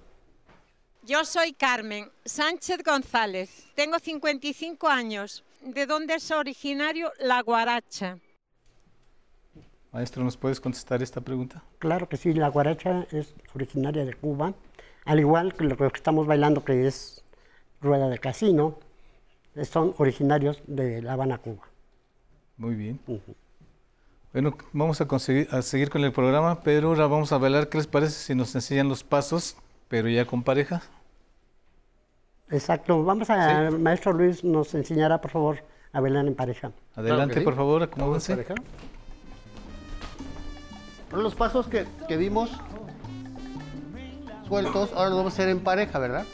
Yo 1.06 1.26
soy 1.26 1.52
Carmen 1.52 2.08
Sánchez 2.24 2.82
González, 2.82 3.66
tengo 3.74 3.98
55 3.98 4.88
años. 4.88 5.44
¿De 5.60 5.84
dónde 5.84 6.14
es 6.14 6.30
originario 6.30 7.12
la 7.20 7.42
guaracha? 7.42 8.16
Maestro, 9.92 10.24
¿nos 10.24 10.38
puedes 10.38 10.62
contestar 10.62 11.02
esta 11.02 11.20
pregunta? 11.20 11.62
Claro 11.78 12.08
que 12.08 12.16
sí, 12.16 12.32
la 12.32 12.48
guaracha 12.48 13.06
es 13.10 13.34
originaria 13.54 14.06
de 14.06 14.14
Cuba, 14.14 14.54
al 15.04 15.20
igual 15.20 15.52
que 15.52 15.64
lo 15.64 15.76
que 15.76 15.86
estamos 15.92 16.26
bailando 16.26 16.64
que 16.64 16.86
es 16.86 17.22
rueda 17.82 18.08
de 18.08 18.18
casino, 18.18 18.78
son 19.62 19.94
originarios 19.98 20.62
de 20.66 21.02
La 21.02 21.12
Habana, 21.12 21.36
Cuba. 21.36 21.64
Muy 22.56 22.76
bien. 22.76 22.98
Bueno, 24.32 24.56
vamos 24.72 25.02
a, 25.02 25.06
conseguir, 25.06 25.48
a 25.50 25.60
seguir 25.60 25.90
con 25.90 26.02
el 26.02 26.12
programa, 26.12 26.62
pero 26.62 26.88
ahora 26.88 27.06
vamos 27.08 27.30
a 27.32 27.36
bailar. 27.36 27.68
¿Qué 27.68 27.76
les 27.76 27.86
parece 27.86 28.12
si 28.12 28.34
nos 28.34 28.54
enseñan 28.54 28.88
los 28.88 29.04
pasos, 29.04 29.58
pero 29.88 30.08
ya 30.08 30.24
con 30.24 30.42
pareja? 30.42 30.82
Exacto, 32.54 33.02
vamos 33.02 33.28
a, 33.30 33.68
maestro 33.72 34.12
Luis 34.12 34.44
nos 34.44 34.74
enseñará 34.74 35.20
por 35.20 35.32
favor 35.32 35.58
a 35.92 36.00
bailar 36.00 36.24
en 36.24 36.36
pareja. 36.36 36.70
Adelante, 36.94 37.40
por 37.40 37.56
favor, 37.56 37.80
¿Vamos 37.80 37.92
acomódense. 37.92 38.32
pareja? 38.36 38.54
Los 41.12 41.34
pasos 41.34 41.66
que, 41.66 41.84
que 42.06 42.16
vimos 42.16 42.50
sueltos, 44.46 44.92
ahora 44.92 45.08
los 45.08 45.18
vamos 45.18 45.32
a 45.32 45.34
hacer 45.34 45.48
en 45.48 45.60
pareja, 45.60 45.98
¿verdad? 45.98 46.24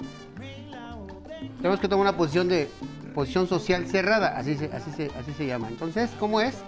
Tenemos 1.57 1.81
que 1.81 1.89
tomar 1.89 2.03
una 2.03 2.17
posición 2.19 2.49
de 2.49 2.69
posición 3.15 3.47
social 3.47 3.87
cerrada, 3.87 4.37
así 4.37 4.57
se, 4.57 4.67
así 4.67 4.91
se, 4.91 5.07
así 5.19 5.33
se 5.33 5.47
llama. 5.47 5.69
Entonces, 5.69 6.11
¿cómo 6.21 6.43
es? 6.43 6.59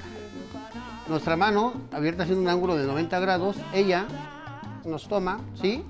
Nuestra 1.09 1.37
mano 1.37 1.75
abierta 1.93 2.23
haciendo 2.23 2.43
un 2.43 2.49
ángulo 2.49 2.77
de 2.77 2.87
90 2.87 3.21
grados, 3.21 3.57
ella 3.75 4.07
nos 4.87 5.09
toma, 5.09 5.41
¿sí? 5.61 5.85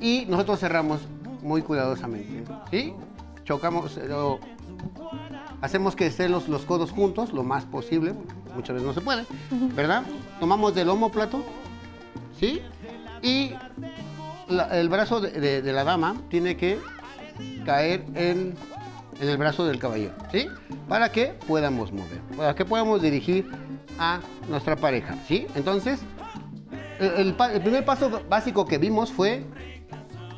Y 0.00 0.26
nosotros 0.26 0.58
cerramos 0.58 1.00
muy 1.42 1.62
cuidadosamente, 1.62 2.44
¿sí? 2.70 2.92
Chocamos, 3.44 3.96
eh, 3.96 4.08
hacemos 5.60 5.96
que 5.96 6.06
estén 6.06 6.32
los, 6.32 6.48
los 6.48 6.64
codos 6.64 6.90
juntos 6.90 7.32
lo 7.32 7.42
más 7.42 7.64
posible, 7.64 8.14
muchas 8.54 8.74
veces 8.74 8.86
no 8.86 8.92
se 8.94 9.00
puede, 9.00 9.24
¿verdad? 9.74 10.02
Tomamos 10.38 10.74
del 10.74 10.88
plato, 11.10 11.44
¿sí? 12.38 12.60
Y 13.22 13.52
la- 14.48 14.78
el 14.78 14.88
brazo 14.88 15.20
de, 15.20 15.30
de- 15.32 15.62
de 15.62 15.72
la 15.72 15.84
dama 15.84 16.14
tiene 16.28 16.56
que 16.56 16.78
caer 17.64 18.04
en, 18.14 18.54
en 19.20 19.28
el 19.28 19.36
brazo 19.36 19.66
del 19.66 19.78
caballero, 19.78 20.14
¿sí? 20.32 20.46
Para 20.88 21.10
que 21.12 21.34
podamos 21.46 21.92
mover, 21.92 22.20
para 22.36 22.54
que 22.54 22.64
podamos 22.64 23.02
dirigir 23.02 23.50
a 23.98 24.20
nuestra 24.48 24.76
pareja, 24.76 25.14
¿sí? 25.28 25.46
Entonces, 25.54 26.00
el, 26.98 27.26
el 27.28 27.34
pa- 27.34 27.52
el 27.52 27.60
primer 27.62 27.84
paso 27.84 28.22
básico 28.28 28.64
que 28.64 28.78
vimos 28.78 29.12
fue 29.12 29.44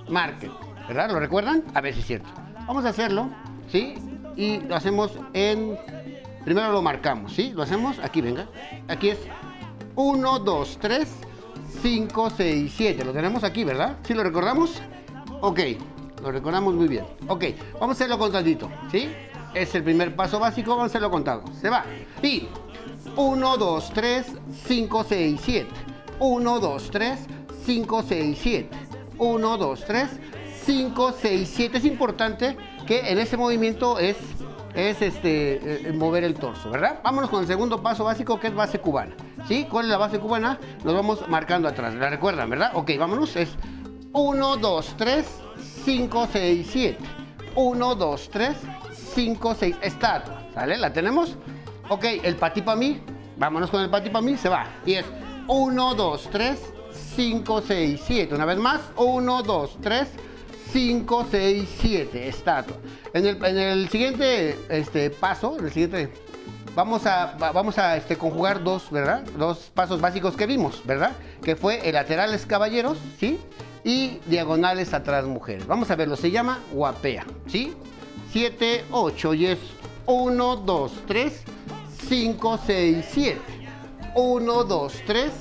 marque, 0.08 0.50
¿verdad? 0.92 1.10
¿Lo 1.10 1.20
recuerdan? 1.20 1.64
A 1.74 1.80
ver 1.80 1.94
si 1.94 2.00
es 2.00 2.06
cierto. 2.06 2.28
Vamos 2.66 2.84
a 2.84 2.90
hacerlo, 2.90 3.30
¿sí? 3.70 3.94
Y 4.36 4.60
lo 4.60 4.76
hacemos 4.76 5.18
en... 5.32 5.78
Primero 6.44 6.70
lo 6.70 6.82
marcamos, 6.82 7.32
¿sí? 7.32 7.52
Lo 7.54 7.62
hacemos, 7.62 7.98
aquí 8.00 8.20
venga. 8.20 8.46
Aquí 8.88 9.08
es 9.08 9.18
1, 9.94 10.38
2, 10.40 10.78
3, 10.80 11.08
5, 11.80 12.30
6, 12.36 12.74
7. 12.76 13.04
Lo 13.04 13.12
tenemos 13.12 13.42
aquí, 13.42 13.64
¿verdad? 13.64 13.96
¿Sí 14.02 14.12
lo 14.12 14.22
recordamos? 14.22 14.82
Ok, 15.40 15.60
lo 16.20 16.30
recordamos 16.30 16.74
muy 16.74 16.88
bien. 16.88 17.06
Ok, 17.26 17.44
vamos 17.74 17.90
a 17.90 17.92
hacerlo 17.92 18.18
contadito, 18.18 18.68
¿sí? 18.90 19.08
Es 19.54 19.74
el 19.74 19.82
primer 19.82 20.14
paso 20.14 20.38
básico, 20.38 20.72
vamos 20.72 20.84
a 20.84 20.86
hacerlo 20.86 21.10
contado. 21.10 21.44
Se 21.60 21.70
va. 21.70 21.84
Y 22.22 22.48
1, 23.16 23.56
2, 23.56 23.90
3, 23.94 24.26
5, 24.66 25.04
6, 25.08 25.40
7. 25.42 25.70
1, 26.18 26.60
2, 26.60 26.90
3, 26.90 27.18
5, 27.64 28.02
6, 28.02 28.38
7. 28.42 28.68
1, 29.18 29.56
2, 29.56 29.84
3, 29.86 30.08
5, 30.64 31.14
6, 31.20 31.52
7. 31.54 31.78
Es 31.78 31.84
importante 31.84 32.56
que 32.86 33.10
en 33.10 33.18
ese 33.18 33.36
movimiento 33.36 33.98
es, 33.98 34.16
es 34.74 35.02
este, 35.02 35.88
eh, 35.88 35.92
mover 35.92 36.24
el 36.24 36.34
torso, 36.34 36.70
¿verdad? 36.70 37.00
Vámonos 37.02 37.30
con 37.30 37.40
el 37.40 37.46
segundo 37.46 37.82
paso 37.82 38.04
básico 38.04 38.38
que 38.38 38.48
es 38.48 38.54
base 38.54 38.78
cubana. 38.78 39.14
¿Sí? 39.46 39.66
¿Cuál 39.68 39.86
es 39.86 39.90
la 39.90 39.98
base 39.98 40.18
cubana? 40.18 40.58
Nos 40.84 40.94
vamos 40.94 41.28
marcando 41.28 41.68
atrás. 41.68 41.94
¿La 41.94 42.10
recuerdan, 42.10 42.48
verdad? 42.48 42.70
Ok, 42.74 42.92
vámonos. 42.98 43.34
Es 43.36 43.56
1, 44.12 44.56
2, 44.56 44.94
3, 44.96 45.26
5, 45.84 46.28
6, 46.32 46.68
7. 46.70 46.98
1, 47.54 47.94
2, 47.94 48.30
3, 48.30 48.56
5, 49.14 49.54
6. 49.58 49.76
Estatua. 49.82 50.42
¿Sale? 50.54 50.76
¿La 50.78 50.92
tenemos? 50.92 51.36
Ok, 51.88 52.04
el 52.22 52.36
pati 52.36 52.62
pa' 52.62 52.76
mí. 52.76 53.02
Vámonos 53.36 53.70
con 53.70 53.82
el 53.82 53.90
pati 53.90 54.10
pa' 54.10 54.20
mí. 54.20 54.36
Se 54.36 54.48
va. 54.48 54.66
Y 54.86 54.94
es 54.94 55.06
1, 55.48 55.94
2, 55.94 56.28
3, 56.30 56.72
5, 57.16 57.62
6, 57.66 58.00
7. 58.04 58.34
Una 58.34 58.44
vez 58.44 58.58
más. 58.58 58.80
1, 58.96 59.42
2, 59.42 59.78
3, 59.80 60.08
5, 60.08 60.31
6, 61.30 61.68
7. 61.80 62.28
Estatua. 62.28 62.76
En 63.14 63.26
el, 63.26 63.44
en 63.44 63.58
el 63.58 63.88
siguiente 63.88 64.56
este, 64.68 65.10
paso, 65.10 65.56
en 65.58 65.66
el 65.66 65.72
siguiente 65.72 66.12
Vamos 66.74 67.04
a, 67.04 67.36
va- 67.36 67.52
vamos 67.52 67.76
a 67.76 67.98
este, 67.98 68.16
conjugar 68.16 68.64
dos, 68.64 68.90
¿verdad? 68.90 69.22
Dos 69.36 69.70
pasos 69.74 70.00
básicos 70.00 70.36
que 70.38 70.46
vimos, 70.46 70.80
¿verdad? 70.86 71.12
Que 71.42 71.54
fue 71.54 71.86
el 71.86 71.92
laterales 71.94 72.46
caballeros, 72.46 72.96
¿sí? 73.20 73.38
y 73.84 74.20
diagonales 74.26 74.94
atrás 74.94 75.26
mujeres. 75.26 75.66
Vamos 75.66 75.90
a 75.90 75.96
verlo, 75.96 76.16
se 76.16 76.30
llama 76.30 76.60
guapea, 76.72 77.26
¿sí? 77.46 77.74
7, 78.32 78.86
8 78.90 79.34
y 79.34 79.46
es 79.48 79.58
1, 80.06 80.56
2, 80.56 80.92
3, 81.06 81.42
5, 82.08 82.58
6, 82.66 83.04
7. 83.10 83.40
1, 84.14 84.64
2, 84.64 84.94
3, 85.06 85.32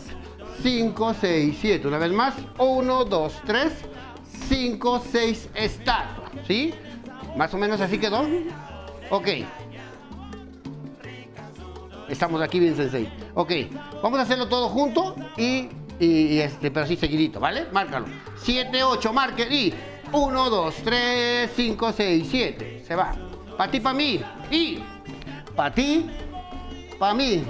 5, 0.63 1.15
6, 1.21 1.57
7. 1.61 1.87
Una 1.87 1.97
vez 1.97 2.11
más, 2.11 2.33
1, 2.57 3.05
2, 3.05 3.33
3, 3.45 3.71
5, 3.71 3.89
6, 4.51 5.49
estatua, 5.55 6.29
¿sí? 6.45 6.73
Más 7.37 7.53
o 7.53 7.57
menos 7.57 7.79
así 7.79 7.97
quedó. 7.97 8.27
Ok. 9.09 9.27
Estamos 12.09 12.41
aquí 12.41 12.59
bien 12.59 12.75
sensei. 12.75 13.09
Ok, 13.33 13.51
vamos 14.03 14.19
a 14.19 14.23
hacerlo 14.23 14.49
todo 14.49 14.67
junto 14.67 15.15
y, 15.37 15.69
y, 15.99 16.05
y 16.05 16.39
este, 16.39 16.69
pero 16.69 16.85
así 16.85 16.97
seguidito, 16.97 17.39
¿vale? 17.39 17.67
Márcalo. 17.71 18.07
7, 18.35 18.83
8, 18.83 19.13
marque 19.13 19.43
y 19.49 19.73
1, 20.11 20.49
2, 20.49 20.75
3, 20.83 21.51
5, 21.55 21.93
6, 21.93 22.27
7. 22.29 22.83
Se 22.85 22.95
va. 22.95 23.15
Pa' 23.57 23.71
ti, 23.71 23.79
pa' 23.79 23.93
mí. 23.93 24.19
Y 24.49 24.79
pa' 25.55 25.71
ti, 25.71 26.05
pa' 26.99 27.13
mí. 27.13 27.43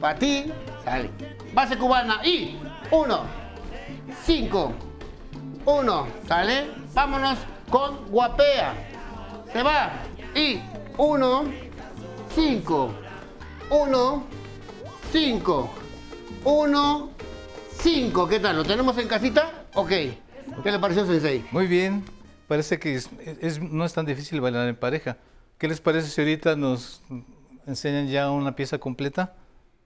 Pa' 0.00 0.16
ti, 0.16 0.46
sale. 0.84 1.10
Base 1.54 1.76
cubana 1.78 2.20
y 2.26 2.56
1, 2.90 3.20
5, 4.24 4.74
1, 5.64 6.06
¿sale? 6.26 6.70
Vámonos 6.94 7.38
con 7.70 8.06
guapea. 8.10 8.74
Se 9.52 9.62
va. 9.62 9.92
Y 10.34 10.60
1, 10.96 11.44
5, 12.34 12.94
1, 13.70 14.24
5, 15.12 15.70
1, 16.44 17.10
5. 17.78 18.28
¿Qué 18.28 18.40
tal? 18.40 18.56
¿Lo 18.56 18.64
tenemos 18.64 18.96
en 18.98 19.08
casita? 19.08 19.50
Ok. 19.74 19.88
¿Qué 19.88 20.72
le 20.72 20.78
pareció, 20.78 21.06
Sensei? 21.06 21.44
Muy 21.52 21.66
bien, 21.66 22.04
parece 22.48 22.78
que 22.78 22.94
es- 22.94 23.08
es- 23.40 23.60
no 23.60 23.84
es 23.84 23.92
tan 23.92 24.06
difícil 24.06 24.40
bailar 24.40 24.68
en 24.68 24.76
pareja. 24.76 25.16
¿Qué 25.58 25.68
les 25.68 25.80
parece 25.80 26.08
si 26.08 26.20
ahorita 26.20 26.56
nos 26.56 27.02
enseñan 27.66 28.08
ya 28.08 28.30
una 28.30 28.56
pieza 28.56 28.78
completa? 28.78 29.34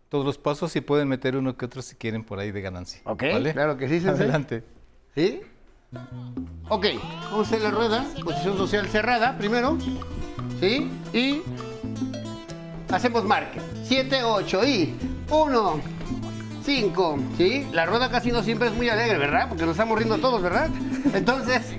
Todos 0.09 0.25
los 0.25 0.39
pasos 0.39 0.75
y 0.77 0.81
pueden 0.81 1.09
meter 1.09 1.37
uno 1.37 1.57
que 1.57 1.65
otro 1.67 1.83
si 1.83 1.97
quieren 1.97 2.23
por 2.25 2.39
ahí 2.39 2.53
de 2.53 2.61
ganancia. 2.61 3.01
Ok, 3.05 3.25
¿vale? 3.33 3.53
claro 3.53 3.77
que 3.77 3.89
sí, 3.89 4.01
Sensei. 4.01 4.25
Adelante. 4.25 4.65
¿Sí? 5.15 5.41
Ok, 6.69 6.87
vamos 7.31 7.39
a 7.39 7.43
hacer 7.43 7.63
la 7.63 7.71
rueda, 7.71 8.05
posición 8.25 8.57
social 8.57 8.89
cerrada 8.89 9.37
primero, 9.37 9.77
¿sí? 10.61 10.91
Y 11.13 11.43
hacemos 12.91 13.25
marque. 13.25 13.61
7, 13.85 14.25
8 14.25 14.67
y 14.67 14.95
1, 15.31 15.81
5, 16.65 17.19
¿sí? 17.37 17.69
La 17.73 17.85
rueda 17.85 18.11
casi 18.11 18.33
no 18.33 18.43
siempre 18.43 18.69
es 18.69 18.75
muy 18.75 18.89
alegre, 18.89 19.19
¿verdad? 19.19 19.49
Porque 19.49 19.65
nos 19.65 19.73
estamos 19.73 19.99
riendo 19.99 20.19
todos, 20.19 20.41
¿verdad? 20.41 20.69
Entonces, 21.13 21.77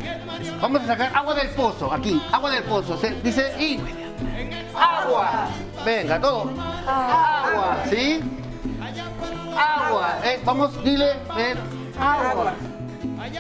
vamos 0.61 0.81
a 0.81 0.87
sacar 0.87 1.15
agua 1.15 1.33
del 1.33 1.49
pozo, 1.49 1.91
aquí, 1.91 2.21
agua 2.31 2.51
del 2.51 2.63
pozo. 2.63 2.97
Dice 3.23 3.53
y 3.59 3.79
agua. 4.75 5.47
Venga, 5.83 6.21
todo. 6.21 6.51
Agua, 6.87 7.77
¿sí? 7.89 8.19
Agua. 9.57 10.19
Eh, 10.23 10.39
vamos, 10.45 10.83
dile, 10.83 11.13
eh, 11.37 11.55
agua. 11.99 12.53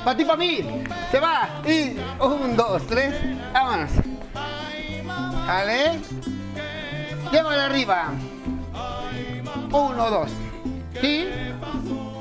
Para 0.05 0.17
ti, 0.17 0.23
para 0.23 0.37
mí. 0.37 0.59
Se 1.09 1.19
va. 1.19 1.49
Y 1.65 1.97
un, 2.23 2.55
dos, 2.55 2.85
tres. 2.85 3.15
Vámonos. 3.51 3.89
Vale. 5.47 5.99
Llévala 7.31 7.65
arriba. 7.65 8.11
Uno, 9.71 10.09
dos. 10.11 10.29
¿Sí? 11.01 11.27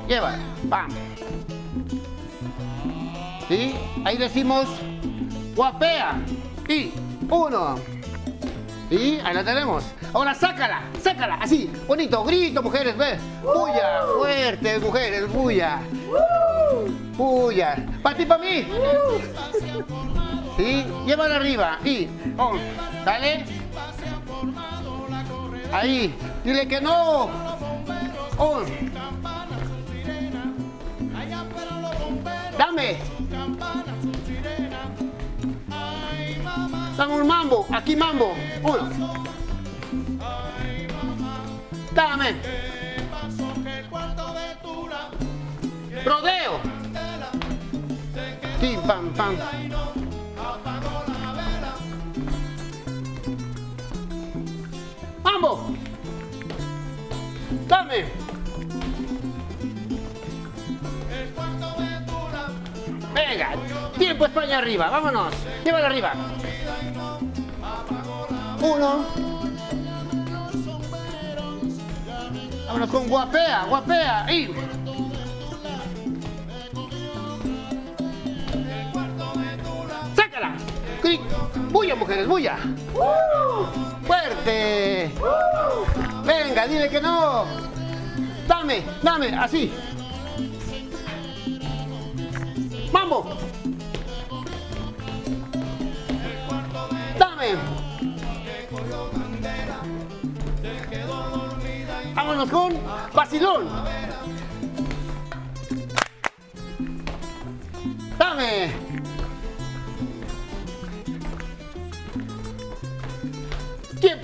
Llévala. 0.07 0.39
Vamos. 0.63 0.95
¿Sí? 3.47 3.75
Ahí 4.03 4.17
decimos 4.17 4.65
guapea. 5.55 6.15
Y 6.67 6.91
uno. 7.29 7.75
¿Sí? 8.89 9.19
Ahí 9.23 9.35
la 9.35 9.43
tenemos. 9.43 9.83
Ahora 10.11 10.33
sácala, 10.33 10.81
sácala, 11.03 11.35
así, 11.41 11.69
bonito, 11.87 12.23
grito, 12.23 12.63
mujeres, 12.63 12.97
ve. 12.97 13.19
Bulla, 13.43 14.05
fuerte, 14.17 14.79
mujeres, 14.79 15.31
bulla. 15.31 15.81
Bulla. 17.17 17.77
Para 18.03 18.17
ti, 18.17 18.25
para 18.25 18.43
mí. 18.43 18.67
¿Sí? 20.57 20.85
Llévala 21.05 21.35
arriba. 21.37 21.79
Y, 21.83 22.07
oh, 22.37 22.57
dale. 23.05 23.45
Ahí, 25.71 26.13
dile 26.43 26.67
que 26.67 26.81
no. 26.81 27.29
Oh. 28.37 28.61
Dame. 32.57 32.97
Dame 36.97 37.13
un 37.13 37.27
mambo, 37.27 37.65
aquí 37.73 37.95
mambo. 37.95 38.33
Uno. 38.63 38.89
Dame. 41.93 42.35
Rodeo. 46.05 46.74
Pam, 48.87 49.11
pam. 49.17 49.35
Mambo. 55.23 55.73
Dame. 57.67 58.05
Venga, 63.15 63.49
tiempo 63.97 64.25
España 64.25 64.59
arriba, 64.59 64.89
vámonos. 64.91 65.33
Llévala 65.63 65.87
arriba. 65.87 66.13
Uno. 68.61 69.05
Vámonos 72.67 72.89
con 72.91 73.07
guapea, 73.07 73.65
guapea. 73.65 74.31
Y. 74.31 74.84
Cri- 81.01 81.19
¡Bulla, 81.71 81.95
mujeres, 81.95 82.27
bulla! 82.27 82.57
¡Fuerte! 84.05 85.11
Venga, 86.25 86.67
dile 86.67 86.89
que 86.89 87.01
no. 87.01 87.45
Dame, 88.47 88.83
dame, 89.01 89.35
así. 89.35 89.71
¡Mambo! 92.91 93.37
¡Dame! 97.17 97.47
Vámonos 102.13 102.49
con 102.49 102.73
vacilón. 103.13 103.67
Dame. 108.17 108.84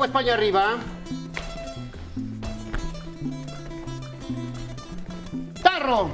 Tiempo 0.01 0.17
España 0.17 0.33
arriba. 0.33 0.77
Tarro. 5.61 6.09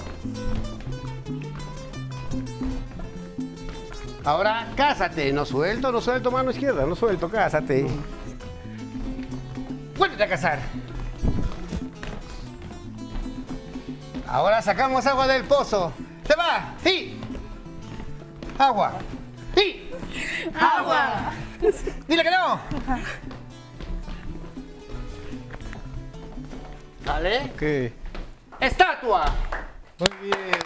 Ahora 4.25 4.67
cásate. 4.75 5.31
No 5.31 5.45
suelto, 5.45 5.89
no 5.93 6.01
suelto 6.01 6.31
mano 6.31 6.51
izquierda, 6.51 6.85
no 6.85 6.95
suelto, 6.97 7.29
cásate. 7.29 7.87
Vuélvete 9.95 10.23
a 10.23 10.27
casar. 10.27 10.59
Ahora 14.27 14.61
sacamos 14.61 15.07
agua 15.07 15.27
del 15.27 15.45
pozo. 15.45 15.93
¡Se 16.25 16.35
va! 16.35 16.73
¡Sí! 16.83 17.21
Agua. 18.57 18.95
¡Sí! 19.55 19.89
¡Agua! 20.59 21.31
¡Dile 22.05 22.23
que 22.23 22.31
no! 22.31 23.36
¿Vale? 27.07 27.51
Ok. 27.53 27.61
¡Estatua! 28.59 29.33
Muy 29.97 30.09
bien. 30.21 30.59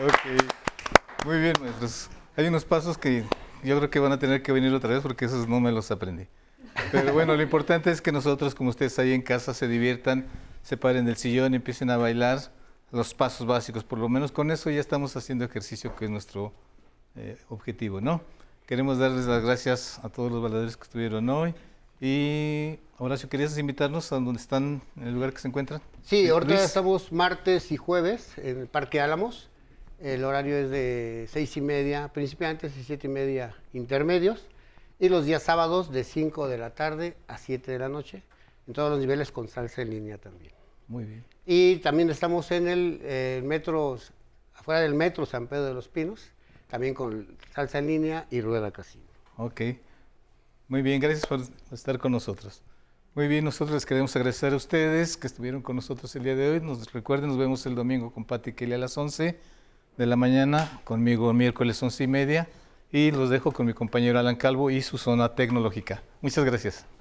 Ok. 0.00 1.26
Muy 1.26 1.40
bien, 1.40 1.52
maestros. 1.60 2.08
Hay 2.36 2.46
unos 2.46 2.64
pasos 2.64 2.96
que 2.96 3.24
yo 3.62 3.76
creo 3.76 3.90
que 3.90 3.98
van 3.98 4.12
a 4.12 4.18
tener 4.18 4.42
que 4.42 4.52
venir 4.52 4.72
otra 4.72 4.88
vez 4.88 5.02
porque 5.02 5.26
esos 5.26 5.46
no 5.46 5.60
me 5.60 5.70
los 5.70 5.90
aprendí. 5.90 6.26
Pero 6.90 7.12
bueno, 7.12 7.36
lo 7.36 7.42
importante 7.42 7.90
es 7.90 8.00
que 8.00 8.12
nosotros, 8.12 8.54
como 8.54 8.70
ustedes 8.70 8.98
ahí 8.98 9.12
en 9.12 9.20
casa, 9.20 9.52
se 9.52 9.68
diviertan, 9.68 10.26
se 10.62 10.78
paren 10.78 11.04
del 11.04 11.16
sillón 11.16 11.52
y 11.52 11.56
empiecen 11.56 11.90
a 11.90 11.98
bailar 11.98 12.40
los 12.92 13.12
pasos 13.12 13.46
básicos. 13.46 13.84
Por 13.84 13.98
lo 13.98 14.08
menos 14.08 14.32
con 14.32 14.50
eso 14.50 14.70
ya 14.70 14.80
estamos 14.80 15.14
haciendo 15.18 15.44
ejercicio, 15.44 15.94
que 15.94 16.06
es 16.06 16.10
nuestro 16.10 16.54
eh, 17.14 17.36
objetivo, 17.50 18.00
¿no? 18.00 18.22
Queremos 18.66 18.98
darles 18.98 19.26
las 19.26 19.44
gracias 19.44 20.00
a 20.02 20.08
todos 20.08 20.32
los 20.32 20.42
bailadores 20.42 20.78
que 20.78 20.84
estuvieron 20.84 21.28
hoy 21.28 21.54
Y 22.00 22.78
Horacio, 22.98 23.28
¿querías 23.28 23.56
invitarnos 23.58 24.12
a 24.12 24.16
donde 24.16 24.40
están, 24.40 24.82
en 24.96 25.08
el 25.08 25.14
lugar 25.14 25.32
que 25.32 25.40
se 25.40 25.48
encuentran? 25.48 25.80
Sí, 26.04 26.28
ahorita 26.28 26.52
Luis. 26.54 26.64
estamos 26.64 27.12
martes 27.12 27.72
y 27.72 27.76
jueves 27.76 28.36
en 28.38 28.60
el 28.60 28.66
Parque 28.66 29.00
Álamos. 29.00 29.48
El 30.00 30.24
horario 30.24 30.56
es 30.56 30.70
de 30.70 31.28
seis 31.28 31.56
y 31.56 31.60
media 31.60 32.08
principiantes 32.08 32.76
y 32.76 32.84
siete 32.84 33.08
y 33.08 33.10
media 33.10 33.54
intermedios. 33.72 34.46
Y 35.00 35.08
los 35.08 35.24
días 35.24 35.44
sábados 35.44 35.92
de 35.92 36.02
5 36.02 36.48
de 36.48 36.58
la 36.58 36.70
tarde 36.70 37.16
a 37.28 37.38
7 37.38 37.70
de 37.70 37.78
la 37.78 37.88
noche. 37.88 38.24
En 38.66 38.74
todos 38.74 38.90
los 38.90 38.98
niveles 38.98 39.30
con 39.30 39.46
salsa 39.46 39.82
en 39.82 39.90
línea 39.90 40.18
también. 40.18 40.52
Muy 40.88 41.04
bien. 41.04 41.24
Y 41.46 41.76
también 41.76 42.10
estamos 42.10 42.50
en 42.50 42.66
el 42.66 43.00
eh, 43.02 43.40
metro, 43.44 43.96
afuera 44.54 44.80
del 44.80 44.94
metro 44.94 45.24
San 45.24 45.46
Pedro 45.46 45.66
de 45.66 45.74
los 45.74 45.88
Pinos, 45.88 46.32
también 46.66 46.94
con 46.94 47.28
salsa 47.54 47.78
en 47.78 47.86
línea 47.86 48.26
y 48.30 48.40
rueda 48.40 48.72
casino. 48.72 49.04
Ok. 49.36 49.60
Muy 50.68 50.82
bien, 50.82 51.00
gracias 51.00 51.26
por 51.26 51.40
estar 51.72 51.98
con 51.98 52.12
nosotros. 52.12 52.60
Muy 53.14 53.26
bien, 53.26 53.42
nosotros 53.42 53.72
les 53.74 53.86
queremos 53.86 54.14
agradecer 54.14 54.52
a 54.52 54.56
ustedes 54.56 55.16
que 55.16 55.26
estuvieron 55.26 55.62
con 55.62 55.76
nosotros 55.76 56.14
el 56.14 56.24
día 56.24 56.36
de 56.36 56.50
hoy. 56.50 56.60
Nos 56.60 56.92
recuerden, 56.92 57.30
nos 57.30 57.38
vemos 57.38 57.64
el 57.64 57.74
domingo 57.74 58.12
con 58.12 58.26
Pati 58.26 58.52
Kelly 58.52 58.74
a 58.74 58.78
las 58.78 58.98
11 58.98 59.38
de 59.96 60.06
la 60.06 60.16
mañana, 60.16 60.80
conmigo 60.84 61.32
miércoles 61.32 61.82
11 61.82 62.04
y 62.04 62.06
media. 62.06 62.48
Y 62.92 63.12
los 63.12 63.30
dejo 63.30 63.50
con 63.50 63.64
mi 63.64 63.72
compañero 63.72 64.18
Alan 64.18 64.36
Calvo 64.36 64.70
y 64.70 64.82
su 64.82 64.98
zona 64.98 65.34
tecnológica. 65.34 66.02
Muchas 66.20 66.44
gracias. 66.44 66.97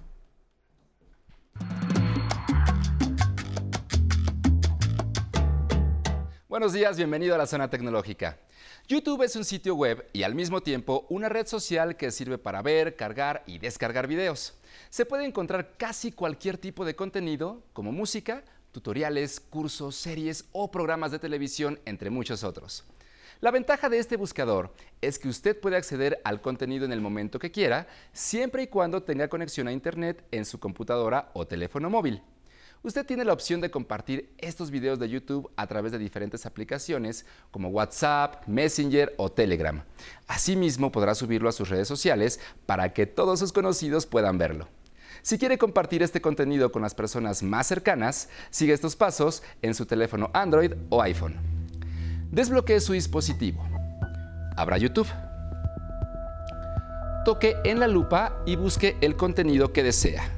Buenos 6.57 6.73
días, 6.73 6.97
bienvenido 6.97 7.35
a 7.35 7.37
la 7.37 7.45
zona 7.45 7.69
tecnológica. 7.69 8.39
YouTube 8.87 9.21
es 9.21 9.35
un 9.35 9.45
sitio 9.45 9.75
web 9.75 10.09
y 10.11 10.23
al 10.23 10.33
mismo 10.33 10.61
tiempo 10.61 11.05
una 11.07 11.29
red 11.29 11.45
social 11.45 11.95
que 11.97 12.09
sirve 12.09 12.39
para 12.39 12.63
ver, 12.63 12.95
cargar 12.95 13.43
y 13.45 13.59
descargar 13.59 14.07
videos. 14.07 14.55
Se 14.89 15.05
puede 15.05 15.25
encontrar 15.25 15.77
casi 15.77 16.11
cualquier 16.11 16.57
tipo 16.57 16.83
de 16.83 16.95
contenido, 16.95 17.61
como 17.73 17.91
música, 17.91 18.43
tutoriales, 18.71 19.39
cursos, 19.39 19.97
series 19.97 20.45
o 20.51 20.71
programas 20.71 21.11
de 21.11 21.19
televisión, 21.19 21.79
entre 21.85 22.09
muchos 22.09 22.43
otros. 22.43 22.85
La 23.39 23.51
ventaja 23.51 23.87
de 23.87 23.99
este 23.99 24.17
buscador 24.17 24.73
es 24.99 25.19
que 25.19 25.29
usted 25.29 25.59
puede 25.59 25.77
acceder 25.77 26.19
al 26.23 26.41
contenido 26.41 26.85
en 26.85 26.91
el 26.91 27.01
momento 27.01 27.37
que 27.37 27.51
quiera, 27.51 27.85
siempre 28.13 28.63
y 28.63 28.67
cuando 28.67 29.03
tenga 29.03 29.27
conexión 29.27 29.67
a 29.67 29.73
Internet 29.73 30.25
en 30.31 30.43
su 30.43 30.59
computadora 30.59 31.29
o 31.35 31.45
teléfono 31.45 31.91
móvil. 31.91 32.23
Usted 32.83 33.05
tiene 33.05 33.25
la 33.25 33.33
opción 33.33 33.59
de 33.59 33.71
compartir 33.71 34.29
estos 34.37 34.69
videos 34.71 34.99
de 34.99 35.09
YouTube 35.09 35.49
a 35.55 35.67
través 35.67 35.91
de 35.91 35.97
diferentes 35.97 36.45
aplicaciones 36.45 37.25
como 37.51 37.69
WhatsApp, 37.69 38.47
Messenger 38.47 39.13
o 39.17 39.31
Telegram. 39.31 39.83
Asimismo, 40.27 40.91
podrá 40.91 41.15
subirlo 41.15 41.49
a 41.49 41.53
sus 41.53 41.69
redes 41.69 41.87
sociales 41.87 42.39
para 42.65 42.93
que 42.93 43.07
todos 43.07 43.39
sus 43.39 43.51
conocidos 43.51 44.05
puedan 44.05 44.37
verlo. 44.37 44.67
Si 45.23 45.37
quiere 45.39 45.57
compartir 45.57 46.03
este 46.03 46.21
contenido 46.21 46.71
con 46.71 46.83
las 46.83 46.93
personas 46.93 47.41
más 47.41 47.67
cercanas, 47.67 48.29
sigue 48.51 48.73
estos 48.73 48.95
pasos 48.95 49.41
en 49.61 49.73
su 49.73 49.85
teléfono 49.85 50.29
Android 50.33 50.73
o 50.89 51.01
iPhone. 51.01 51.35
Desbloquee 52.31 52.79
su 52.79 52.93
dispositivo. 52.93 53.65
Abra 54.55 54.77
YouTube. 54.77 55.07
Toque 57.25 57.55
en 57.65 57.79
la 57.79 57.87
lupa 57.87 58.41
y 58.45 58.55
busque 58.55 58.95
el 59.01 59.17
contenido 59.17 59.73
que 59.73 59.83
desea. 59.83 60.37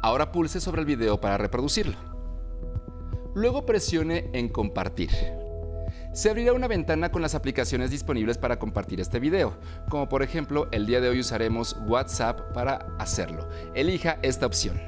Ahora 0.00 0.30
pulse 0.30 0.60
sobre 0.60 0.82
el 0.82 0.86
video 0.86 1.20
para 1.20 1.38
reproducirlo. 1.38 1.96
Luego 3.34 3.66
presione 3.66 4.30
en 4.32 4.48
compartir. 4.48 5.10
Se 6.12 6.30
abrirá 6.30 6.52
una 6.52 6.68
ventana 6.68 7.10
con 7.10 7.20
las 7.20 7.34
aplicaciones 7.34 7.90
disponibles 7.90 8.38
para 8.38 8.60
compartir 8.60 9.00
este 9.00 9.18
video, 9.18 9.56
como 9.88 10.08
por 10.08 10.22
ejemplo 10.22 10.68
el 10.70 10.86
día 10.86 11.00
de 11.00 11.08
hoy 11.08 11.20
usaremos 11.20 11.76
WhatsApp 11.86 12.52
para 12.52 12.94
hacerlo. 12.98 13.48
Elija 13.74 14.18
esta 14.22 14.46
opción. 14.46 14.80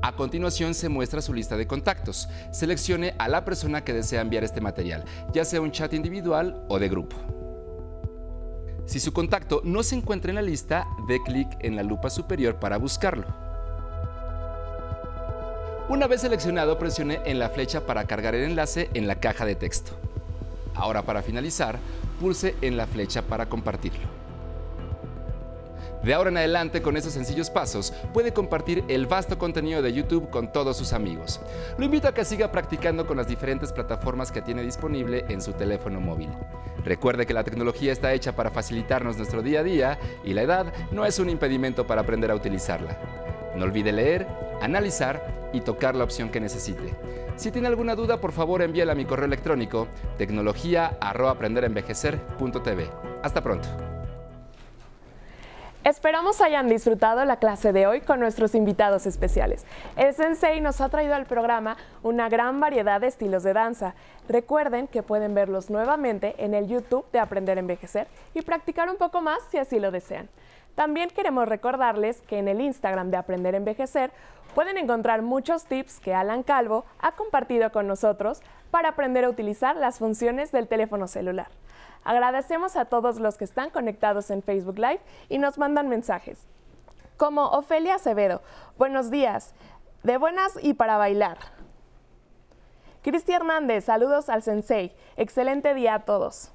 A 0.00 0.14
continuación 0.14 0.74
se 0.74 0.88
muestra 0.88 1.20
su 1.20 1.34
lista 1.34 1.56
de 1.56 1.66
contactos. 1.66 2.28
Seleccione 2.52 3.14
a 3.18 3.28
la 3.28 3.44
persona 3.44 3.82
que 3.82 3.94
desea 3.94 4.20
enviar 4.20 4.44
este 4.44 4.60
material, 4.60 5.04
ya 5.32 5.44
sea 5.44 5.60
un 5.60 5.72
chat 5.72 5.92
individual 5.92 6.64
o 6.68 6.78
de 6.78 6.88
grupo. 6.88 7.16
Si 8.86 9.00
su 9.00 9.12
contacto 9.12 9.60
no 9.64 9.82
se 9.82 9.96
encuentra 9.96 10.30
en 10.30 10.36
la 10.36 10.42
lista, 10.42 10.86
dé 11.08 11.20
clic 11.22 11.48
en 11.60 11.74
la 11.74 11.82
lupa 11.82 12.10
superior 12.10 12.60
para 12.60 12.76
buscarlo. 12.76 13.43
Una 15.86 16.06
vez 16.06 16.22
seleccionado, 16.22 16.78
presione 16.78 17.20
en 17.26 17.38
la 17.38 17.50
flecha 17.50 17.84
para 17.84 18.06
cargar 18.06 18.34
el 18.34 18.44
enlace 18.44 18.88
en 18.94 19.06
la 19.06 19.16
caja 19.16 19.44
de 19.44 19.54
texto. 19.54 19.92
Ahora 20.74 21.02
para 21.02 21.20
finalizar, 21.20 21.78
pulse 22.18 22.54
en 22.62 22.78
la 22.78 22.86
flecha 22.86 23.20
para 23.20 23.46
compartirlo. 23.46 24.08
De 26.02 26.14
ahora 26.14 26.30
en 26.30 26.38
adelante, 26.38 26.80
con 26.80 26.96
esos 26.96 27.12
sencillos 27.12 27.50
pasos, 27.50 27.92
puede 28.14 28.32
compartir 28.32 28.82
el 28.88 29.06
vasto 29.06 29.38
contenido 29.38 29.82
de 29.82 29.92
YouTube 29.92 30.30
con 30.30 30.52
todos 30.52 30.78
sus 30.78 30.94
amigos. 30.94 31.40
Lo 31.76 31.84
invito 31.84 32.08
a 32.08 32.14
que 32.14 32.24
siga 32.24 32.50
practicando 32.50 33.06
con 33.06 33.18
las 33.18 33.28
diferentes 33.28 33.70
plataformas 33.70 34.32
que 34.32 34.40
tiene 34.40 34.62
disponible 34.62 35.26
en 35.28 35.42
su 35.42 35.52
teléfono 35.52 36.00
móvil. 36.00 36.30
Recuerde 36.82 37.26
que 37.26 37.34
la 37.34 37.44
tecnología 37.44 37.92
está 37.92 38.14
hecha 38.14 38.32
para 38.32 38.50
facilitarnos 38.50 39.18
nuestro 39.18 39.42
día 39.42 39.60
a 39.60 39.64
día 39.64 39.98
y 40.24 40.32
la 40.32 40.42
edad 40.42 40.72
no 40.92 41.04
es 41.04 41.18
un 41.18 41.28
impedimento 41.28 41.86
para 41.86 42.00
aprender 42.00 42.30
a 42.30 42.34
utilizarla. 42.34 42.98
No 43.56 43.64
olvide 43.64 43.92
leer, 43.92 44.26
analizar 44.64 45.50
y 45.52 45.60
tocar 45.60 45.94
la 45.94 46.04
opción 46.04 46.30
que 46.30 46.40
necesite. 46.40 46.94
Si 47.36 47.50
tiene 47.50 47.68
alguna 47.68 47.94
duda, 47.94 48.18
por 48.20 48.32
favor 48.32 48.62
envíela 48.62 48.92
a 48.92 48.96
mi 48.96 49.04
correo 49.04 49.26
electrónico 49.26 49.88
tecnología@aprenderenvejecer.tv. 50.18 52.90
Hasta 53.22 53.42
pronto. 53.42 53.68
Esperamos 55.84 56.40
hayan 56.40 56.66
disfrutado 56.66 57.22
la 57.26 57.36
clase 57.36 57.74
de 57.74 57.86
hoy 57.86 58.00
con 58.00 58.18
nuestros 58.18 58.54
invitados 58.54 59.04
especiales. 59.04 59.66
El 59.96 60.14
Sensei 60.14 60.62
nos 60.62 60.80
ha 60.80 60.88
traído 60.88 61.14
al 61.14 61.26
programa 61.26 61.76
una 62.02 62.30
gran 62.30 62.58
variedad 62.58 63.02
de 63.02 63.08
estilos 63.08 63.42
de 63.42 63.52
danza. 63.52 63.94
Recuerden 64.26 64.86
que 64.86 65.02
pueden 65.02 65.34
verlos 65.34 65.68
nuevamente 65.68 66.36
en 66.38 66.54
el 66.54 66.68
YouTube 66.68 67.04
de 67.12 67.18
Aprender 67.18 67.58
a 67.58 67.60
Envejecer 67.60 68.06
y 68.32 68.40
practicar 68.40 68.88
un 68.88 68.96
poco 68.96 69.20
más 69.20 69.40
si 69.50 69.58
así 69.58 69.78
lo 69.78 69.90
desean. 69.90 70.30
También 70.74 71.10
queremos 71.10 71.48
recordarles 71.48 72.20
que 72.22 72.38
en 72.38 72.48
el 72.48 72.60
Instagram 72.60 73.10
de 73.10 73.16
Aprender 73.16 73.54
a 73.54 73.58
Envejecer 73.58 74.10
pueden 74.54 74.76
encontrar 74.76 75.22
muchos 75.22 75.66
tips 75.66 76.00
que 76.00 76.14
Alan 76.14 76.42
Calvo 76.42 76.84
ha 77.00 77.12
compartido 77.12 77.70
con 77.70 77.86
nosotros 77.86 78.40
para 78.70 78.90
aprender 78.90 79.24
a 79.24 79.28
utilizar 79.28 79.76
las 79.76 79.98
funciones 79.98 80.50
del 80.50 80.66
teléfono 80.66 81.06
celular. 81.06 81.48
Agradecemos 82.02 82.76
a 82.76 82.84
todos 82.86 83.18
los 83.20 83.38
que 83.38 83.44
están 83.44 83.70
conectados 83.70 84.30
en 84.30 84.42
Facebook 84.42 84.78
Live 84.78 85.00
y 85.28 85.38
nos 85.38 85.58
mandan 85.58 85.88
mensajes. 85.88 86.46
Como 87.16 87.46
Ofelia 87.46 87.94
Acevedo, 87.94 88.42
buenos 88.76 89.10
días, 89.10 89.54
de 90.02 90.18
buenas 90.18 90.58
y 90.60 90.74
para 90.74 90.96
bailar. 90.96 91.38
Cristi 93.02 93.32
Hernández, 93.32 93.84
saludos 93.84 94.28
al 94.28 94.42
Sensei, 94.42 94.94
excelente 95.16 95.74
día 95.74 95.94
a 95.94 96.04
todos. 96.04 96.53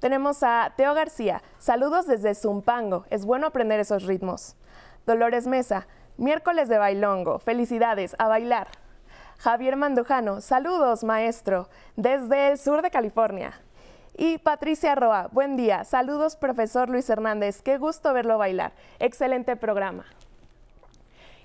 Tenemos 0.00 0.42
a 0.42 0.72
Teo 0.76 0.94
García, 0.94 1.42
saludos 1.58 2.06
desde 2.06 2.34
Zumpango, 2.34 3.04
es 3.10 3.26
bueno 3.26 3.46
aprender 3.46 3.78
esos 3.80 4.04
ritmos. 4.04 4.56
Dolores 5.06 5.46
Mesa, 5.46 5.86
miércoles 6.16 6.70
de 6.70 6.78
bailongo, 6.78 7.38
felicidades, 7.38 8.16
a 8.18 8.26
bailar. 8.26 8.68
Javier 9.38 9.76
Mandujano, 9.76 10.40
saludos 10.40 11.04
maestro, 11.04 11.68
desde 11.96 12.48
el 12.48 12.58
sur 12.58 12.80
de 12.80 12.90
California. 12.90 13.60
Y 14.16 14.38
Patricia 14.38 14.94
Roa, 14.94 15.28
buen 15.32 15.58
día. 15.58 15.84
Saludos, 15.84 16.34
profesor 16.34 16.88
Luis 16.88 17.08
Hernández. 17.10 17.60
Qué 17.60 17.76
gusto 17.76 18.14
verlo 18.14 18.38
bailar. 18.38 18.72
Excelente 19.00 19.54
programa. 19.56 20.06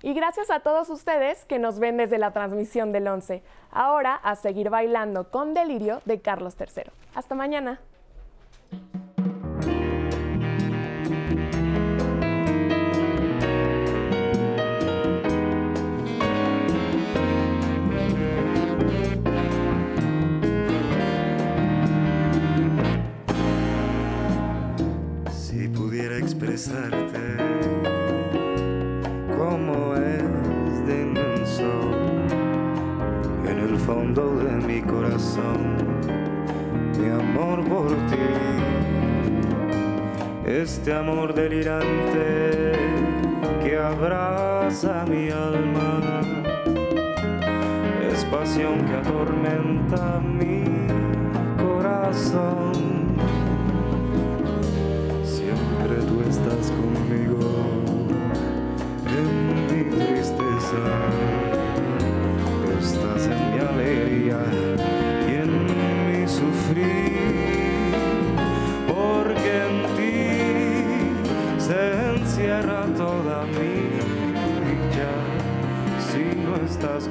Y 0.02 0.14
gracias 0.14 0.50
a 0.50 0.62
todos 0.62 0.90
ustedes 0.90 1.44
que 1.44 1.60
nos 1.60 1.80
ven 1.80 1.98
desde 1.98 2.20
la 2.20 2.32
transmisión 2.32 2.94
del 2.94 3.08
11. 3.08 3.44
Ahora 3.72 4.16
a 4.16 4.36
seguir 4.36 4.70
bailando 4.70 5.30
con 5.30 5.54
delirio 5.54 6.02
de 6.06 6.22
Carlos 6.22 6.56
III. 6.58 6.84
Hasta 7.16 7.36
mañana. 7.36 7.82
Si 25.32 25.68
pudiera 25.70 26.18
expresarte 26.18 27.38
como 29.38 29.96
es 29.96 30.88
de 30.88 31.02
inmenso 31.02 31.72
en 33.48 33.58
el 33.60 33.78
fondo 33.78 34.38
de 34.38 34.52
mi 34.68 34.82
corazón, 34.82 35.78
mi 37.06 37.12
amor 37.12 37.64
por 37.66 37.90
ti, 38.10 38.18
este 40.44 40.92
amor 40.92 41.36
delirante 41.36 42.72
que 43.64 43.78
abraza 43.78 45.06
mi 45.08 45.30
alma, 45.30 46.22
es 48.12 48.26
pasión 48.26 48.86
que 48.86 48.96
atormenta 48.96 50.20
mi 50.20 50.64
corazón. 51.64 52.74
Siempre 55.24 55.98
tú 56.08 56.22
estás 56.28 56.72
conmigo. 56.72 57.45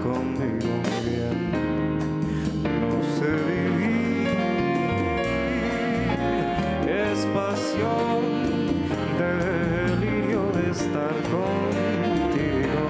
Conmigo 0.04 0.74
bien. 1.02 1.50
No 2.82 2.92
sé 3.16 3.30
vivir, 3.52 4.28
es 6.86 7.18
pasión, 7.38 8.20
delirio 9.18 10.42
de 10.52 10.64
estar 10.70 11.14
contigo, 11.32 12.84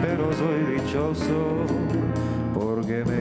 pero 0.00 0.32
soy 0.32 0.60
dichoso 0.76 1.38
porque 2.54 3.04
me 3.04 3.19